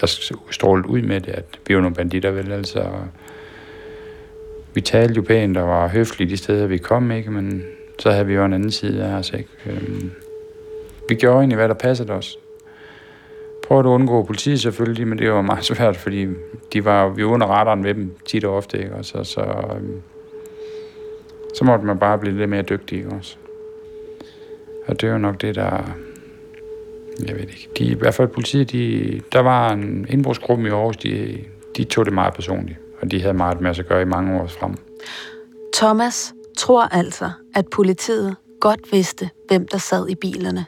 der 0.00 0.06
strålet 0.50 0.86
ud 0.86 1.02
med 1.02 1.20
det, 1.20 1.32
at 1.32 1.44
vi 1.66 1.74
er 1.74 1.76
jo 1.76 1.80
nogle 1.80 1.96
banditter, 1.96 2.30
vel? 2.30 2.52
Altså, 2.52 2.86
vi 4.74 4.80
talte 4.80 5.14
jo 5.14 5.22
pænt 5.22 5.56
og 5.56 5.68
var 5.68 5.88
høflige 5.88 6.30
de 6.30 6.36
steder, 6.36 6.66
vi 6.66 6.78
kom, 6.78 7.10
ikke? 7.10 7.30
Men 7.30 7.64
så 7.98 8.10
havde 8.10 8.26
vi 8.26 8.34
jo 8.34 8.44
en 8.44 8.52
anden 8.52 8.70
side 8.70 9.04
af 9.04 9.14
os, 9.14 9.32
ikke? 9.32 9.48
Øhm, 9.66 10.10
vi 11.08 11.14
gjorde 11.14 11.38
egentlig, 11.38 11.56
hvad 11.56 11.68
der 11.68 11.74
passede 11.74 12.12
os. 12.12 12.38
Prøvede 13.66 13.88
at 13.88 13.92
undgå 13.92 14.22
politiet 14.22 14.60
selvfølgelig, 14.60 15.08
men 15.08 15.18
det 15.18 15.30
var 15.30 15.42
meget 15.42 15.64
svært, 15.74 15.96
fordi 15.96 16.26
de 16.72 16.84
var, 16.84 17.08
vi 17.08 17.24
var 17.24 17.30
under 17.30 17.46
radaren 17.46 17.82
med 17.82 17.94
dem 17.94 18.14
tit 18.24 18.44
og 18.44 18.56
ofte, 18.56 18.78
ikke? 18.78 18.94
Og 18.94 19.04
så, 19.04 19.24
så, 19.24 19.40
øhm, 19.40 20.02
så 21.54 21.64
måtte 21.64 21.86
man 21.86 21.98
bare 21.98 22.18
blive 22.18 22.36
lidt 22.36 22.50
mere 22.50 22.62
dygtig, 22.62 22.98
ikke 22.98 23.10
også? 23.10 23.36
Og 24.86 25.00
det 25.00 25.08
er 25.08 25.12
jo 25.12 25.18
nok 25.18 25.40
det, 25.40 25.54
der... 25.54 25.96
Jeg 27.26 27.34
ved 27.34 27.42
ikke. 27.42 27.68
De, 27.78 27.84
I 27.84 27.94
hvert 27.94 28.14
fald 28.14 28.28
politiet, 28.28 28.72
de, 28.72 29.20
der 29.32 29.40
var 29.40 29.72
en 29.72 30.06
indbrugsgruppe 30.08 30.68
i 30.68 30.70
Aarhus, 30.70 30.96
de, 30.96 31.38
de 31.76 31.84
tog 31.84 32.04
det 32.04 32.14
meget 32.14 32.34
personligt. 32.34 32.78
Og 33.04 33.10
de 33.10 33.20
havde 33.20 33.34
meget 33.34 33.60
med 33.60 33.70
at 33.70 33.86
gøre 33.88 34.02
i 34.02 34.04
mange 34.04 34.40
år 34.40 34.46
frem. 34.46 34.74
Thomas 35.74 36.34
tror 36.56 36.82
altså, 36.82 37.30
at 37.54 37.64
politiet 37.74 38.36
godt 38.60 38.80
vidste, 38.92 39.30
hvem 39.48 39.68
der 39.68 39.78
sad 39.78 40.08
i 40.08 40.14
bilerne. 40.14 40.66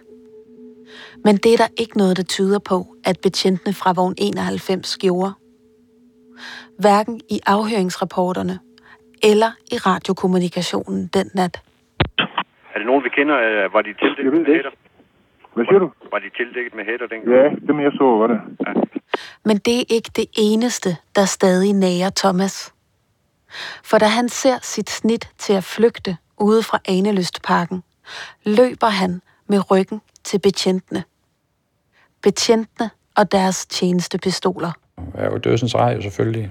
Men 1.25 1.37
det 1.37 1.53
er 1.53 1.57
der 1.57 1.69
ikke 1.81 1.99
noget, 1.99 2.17
der 2.17 2.23
tyder 2.23 2.59
på, 2.59 2.87
at 3.05 3.17
betjentene 3.23 3.75
fra 3.75 3.93
vogn 3.97 4.15
91 4.19 4.97
gjorde. 4.99 5.33
Hverken 6.79 7.21
i 7.31 7.41
afhøringsrapporterne 7.47 8.59
eller 9.23 9.51
i 9.73 9.77
radiokommunikationen 9.77 11.11
den 11.15 11.31
nat. 11.35 11.63
Er 12.73 12.79
det 12.79 12.87
nogen, 12.87 13.05
vi 13.05 13.09
kender? 13.09 13.37
Øh, 13.47 13.73
var 13.75 13.83
de 13.83 13.95
tildækket 14.01 14.33
med 14.33 14.47
hætter? 14.55 14.71
Hvad 15.57 15.65
siger 15.65 15.79
du? 15.79 15.91
Var 16.13 16.19
de 16.19 16.31
tildækket 16.37 16.75
med 16.75 16.85
hætter 16.85 17.07
dengang? 17.07 17.33
Ja, 17.37 17.45
dem 17.67 17.81
jeg 17.81 17.93
så, 17.93 18.05
var 18.05 18.27
det. 18.27 18.41
Ja. 18.67 18.73
Men 19.45 19.57
det 19.57 19.81
er 19.81 19.85
ikke 19.89 20.11
det 20.17 20.27
eneste, 20.39 20.97
der 21.17 21.25
stadig 21.25 21.73
nærer 21.73 22.11
Thomas. 22.17 22.75
For 23.85 23.99
da 23.99 24.07
han 24.07 24.29
ser 24.29 24.59
sit 24.63 24.91
snit 24.91 25.29
til 25.39 25.53
at 25.53 25.65
flygte 25.65 26.17
ude 26.41 26.63
fra 26.63 26.79
Anelystparken, 26.89 27.83
løber 28.45 28.87
han 28.87 29.21
med 29.47 29.71
ryggen 29.71 30.01
til 30.25 30.39
betjentene. 30.39 31.05
Betjentene 32.23 32.91
og 33.17 33.33
deres 33.33 33.67
tjenestepistoler. 33.67 34.73
Jeg 35.15 35.25
er 35.25 35.31
jo 35.31 35.39
dødsens 35.39 35.75
rej, 35.75 36.01
selvfølgelig. 36.01 36.51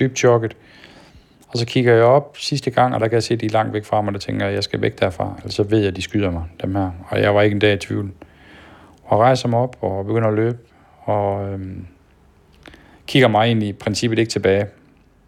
Dybt 0.00 0.18
chokket. 0.18 0.56
Og 1.48 1.58
så 1.58 1.66
kigger 1.66 1.94
jeg 1.94 2.04
op 2.04 2.36
sidste 2.36 2.70
gang, 2.70 2.94
og 2.94 3.00
der 3.00 3.08
kan 3.08 3.14
jeg 3.14 3.22
se, 3.22 3.34
at 3.34 3.40
de 3.40 3.46
er 3.46 3.50
langt 3.50 3.72
væk 3.72 3.84
fra 3.84 4.00
mig, 4.02 4.14
og 4.14 4.20
tænker, 4.20 4.46
at 4.46 4.54
jeg 4.54 4.64
skal 4.64 4.80
væk 4.80 5.00
derfra. 5.00 5.34
Ellers 5.38 5.54
så 5.54 5.62
ved 5.62 5.78
jeg, 5.78 5.88
at 5.88 5.96
de 5.96 6.02
skyder 6.02 6.30
mig, 6.30 6.44
dem 6.62 6.74
her. 6.74 6.90
Og 7.08 7.20
jeg 7.20 7.34
var 7.34 7.42
ikke 7.42 7.54
en 7.54 7.60
dag 7.60 7.74
i 7.74 7.76
tvivl. 7.76 8.10
Og 9.10 9.18
rejser 9.18 9.48
mig 9.48 9.58
op 9.58 9.76
og 9.80 10.06
begynder 10.06 10.28
at 10.28 10.34
løbe. 10.34 10.58
Og 11.00 11.48
øhm, 11.48 11.86
kigger 13.06 13.28
mig 13.28 13.46
egentlig 13.46 13.68
i 13.68 13.72
princippet 13.72 14.18
ikke 14.18 14.30
tilbage. 14.30 14.66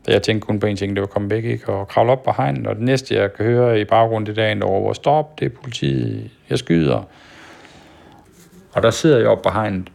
Jeg 0.08 0.22
tænkte 0.22 0.46
kun 0.46 0.60
på 0.60 0.66
en 0.66 0.76
ting, 0.76 0.96
det 0.96 1.00
var 1.00 1.06
at 1.06 1.12
komme 1.12 1.30
væk, 1.30 1.44
ikke? 1.44 1.72
og 1.72 1.88
kravle 1.88 2.12
op 2.12 2.22
på 2.22 2.32
hegnet, 2.36 2.66
og 2.66 2.74
det 2.74 2.84
næste, 2.84 3.14
jeg 3.14 3.32
kan 3.32 3.46
høre 3.46 3.80
i 3.80 3.84
baggrunden, 3.84 4.26
det 4.26 4.36
der 4.36 4.64
over, 4.66 4.92
stop, 4.92 5.40
det 5.40 5.44
er 5.44 5.50
politiet, 5.62 6.30
jeg 6.50 6.58
skyder. 6.58 7.02
Og 8.72 8.82
der 8.82 8.90
sidder 8.90 9.18
jeg 9.18 9.28
op 9.28 9.42
på 9.42 9.50
hegnet, 9.50 9.92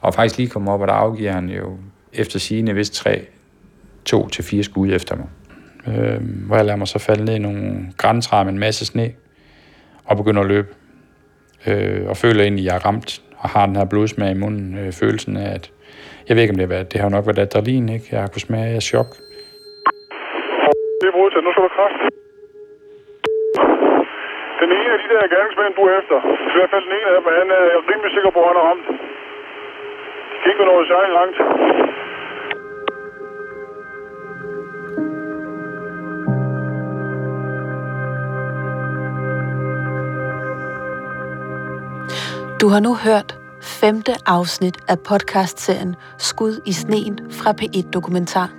og 0.00 0.14
faktisk 0.14 0.38
lige 0.38 0.48
kommer 0.48 0.72
op, 0.72 0.80
og 0.80 0.88
der 0.88 0.94
afgiver 0.94 1.32
han 1.32 1.48
jo 1.48 1.76
efter 2.12 2.38
sigende 2.38 2.74
vist 2.74 2.94
tre, 2.94 3.26
to 4.04 4.28
til 4.28 4.44
fire 4.44 4.62
skud 4.62 4.92
efter 4.92 5.16
mig. 5.16 5.28
Øh, 5.86 6.20
hvor 6.46 6.56
jeg 6.56 6.64
lader 6.64 6.76
mig 6.76 6.88
så 6.88 6.98
falde 6.98 7.24
ned 7.24 7.34
i 7.34 7.38
nogle 7.38 7.92
græntræer 7.96 8.44
med 8.44 8.52
en 8.52 8.58
masse 8.58 8.86
sne, 8.86 9.12
og 10.04 10.16
begynder 10.16 10.40
at 10.40 10.48
løbe. 10.48 10.68
Øh, 11.70 12.02
og 12.10 12.16
føler 12.24 12.42
egentlig, 12.42 12.64
at 12.64 12.68
jeg 12.68 12.76
er 12.78 12.86
ramt, 12.88 13.10
og 13.42 13.48
har 13.54 13.66
den 13.66 13.76
her 13.76 13.86
blodsmag 13.92 14.30
i 14.32 14.40
munden, 14.44 14.68
øh, 14.80 14.90
følelsen 15.02 15.36
af, 15.44 15.48
at 15.58 15.64
jeg 16.26 16.32
ved 16.34 16.42
ikke, 16.42 16.54
om 16.54 16.58
det 16.58 16.66
har 16.66 16.74
været, 16.76 16.92
det 16.92 16.98
har 17.00 17.08
nok 17.16 17.26
været 17.26 17.44
adrenalin, 17.44 17.86
ikke? 17.96 18.06
Jeg 18.12 18.20
har 18.20 18.30
kunnet 18.30 18.48
smage 18.48 18.76
af 18.78 18.82
chok. 18.90 19.10
Det 21.00 21.06
er 21.10 21.16
modtaget. 21.20 21.44
Nu 21.46 21.50
skal 21.52 21.64
du 21.66 21.72
kraft. 21.78 22.00
Den 24.60 24.70
ene 24.78 24.90
af 24.96 24.98
de 25.02 25.08
der 25.14 25.32
gerningsmænd, 25.34 25.72
du 25.78 25.82
er 25.88 25.94
efter, 26.00 26.18
i 26.52 26.56
hvert 26.56 26.70
fald 26.72 26.84
den 26.88 26.94
ene 26.98 27.06
af 27.10 27.14
dem, 27.16 27.24
han 27.42 27.50
er 27.58 27.64
rimelig 27.90 28.10
sikker 28.16 28.30
på, 28.36 28.40
at 28.42 28.48
han 28.50 28.56
er 28.60 28.64
ramt. 28.70 28.86
De 30.30 30.36
kan 30.42 30.50
ikke 30.52 30.64
noget 30.70 30.88
langt. 31.18 31.38
Du 42.64 42.68
har 42.68 42.80
nu 42.80 42.94
hørt 42.94 43.38
femte 43.62 44.14
afsnit 44.26 44.76
af 44.88 45.00
podcastserien 45.00 45.96
Skud 46.18 46.60
i 46.64 46.72
sneen 46.72 47.18
fra 47.30 47.54
P1 47.62 47.90
Dokumentar. 47.90 48.50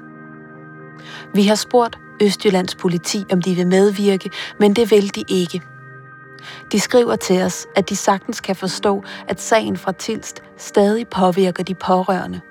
Vi 1.33 1.43
har 1.43 1.55
spurgt 1.55 1.97
Østjyllands 2.21 2.75
politi, 2.75 3.25
om 3.31 3.41
de 3.41 3.55
vil 3.55 3.67
medvirke, 3.67 4.29
men 4.59 4.73
det 4.73 4.91
vil 4.91 5.15
de 5.15 5.23
ikke. 5.27 5.61
De 6.71 6.79
skriver 6.79 7.15
til 7.15 7.41
os, 7.41 7.67
at 7.75 7.89
de 7.89 7.95
sagtens 7.95 8.41
kan 8.41 8.55
forstå, 8.55 9.03
at 9.27 9.41
sagen 9.41 9.77
fra 9.77 9.91
Tilst 9.91 10.43
stadig 10.57 11.07
påvirker 11.07 11.63
de 11.63 11.75
pårørende. 11.75 12.41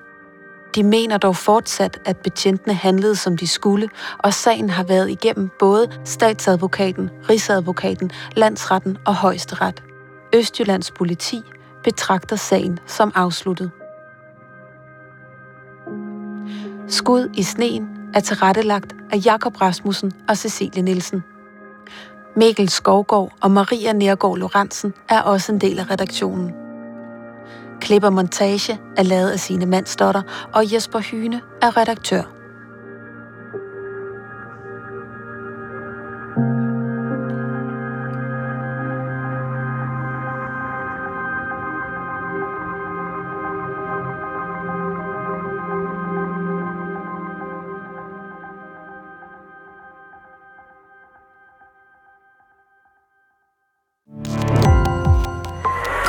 De 0.75 0.83
mener 0.83 1.17
dog 1.17 1.35
fortsat, 1.35 1.99
at 2.05 2.17
betjentene 2.17 2.73
handlede 2.73 3.15
som 3.15 3.37
de 3.37 3.47
skulle, 3.47 3.89
og 4.17 4.33
sagen 4.33 4.69
har 4.69 4.83
været 4.83 5.09
igennem 5.09 5.49
både 5.59 5.87
statsadvokaten, 6.05 7.09
rigsadvokaten, 7.29 8.11
landsretten 8.35 8.97
og 9.05 9.15
højesteret. 9.15 9.83
Østjyllands 10.35 10.91
politi 10.91 11.41
betragter 11.83 12.35
sagen 12.35 12.79
som 12.85 13.11
afsluttet. 13.15 13.71
Skud 16.87 17.29
i 17.33 17.43
sneen 17.43 17.87
er 18.13 18.19
tilrettelagt 18.19 18.95
af 19.11 19.25
Jakob 19.25 19.61
Rasmussen 19.61 20.11
og 20.29 20.37
Cecilie 20.37 20.83
Nielsen. 20.83 21.23
Mikkel 22.35 22.69
Skovgaard 22.69 23.31
og 23.41 23.51
Maria 23.51 23.93
Nergård 23.93 24.37
Lorentzen 24.37 24.93
er 25.09 25.21
også 25.21 25.51
en 25.51 25.61
del 25.61 25.79
af 25.79 25.89
redaktionen. 25.89 26.53
Klip 27.81 28.03
og 28.03 28.13
montage 28.13 28.79
er 28.97 29.03
lavet 29.03 29.29
af 29.29 29.39
sine 29.39 29.65
mandsdotter, 29.65 30.21
og 30.53 30.73
Jesper 30.73 30.99
Hyne 30.99 31.41
er 31.61 31.77
redaktør. 31.77 32.34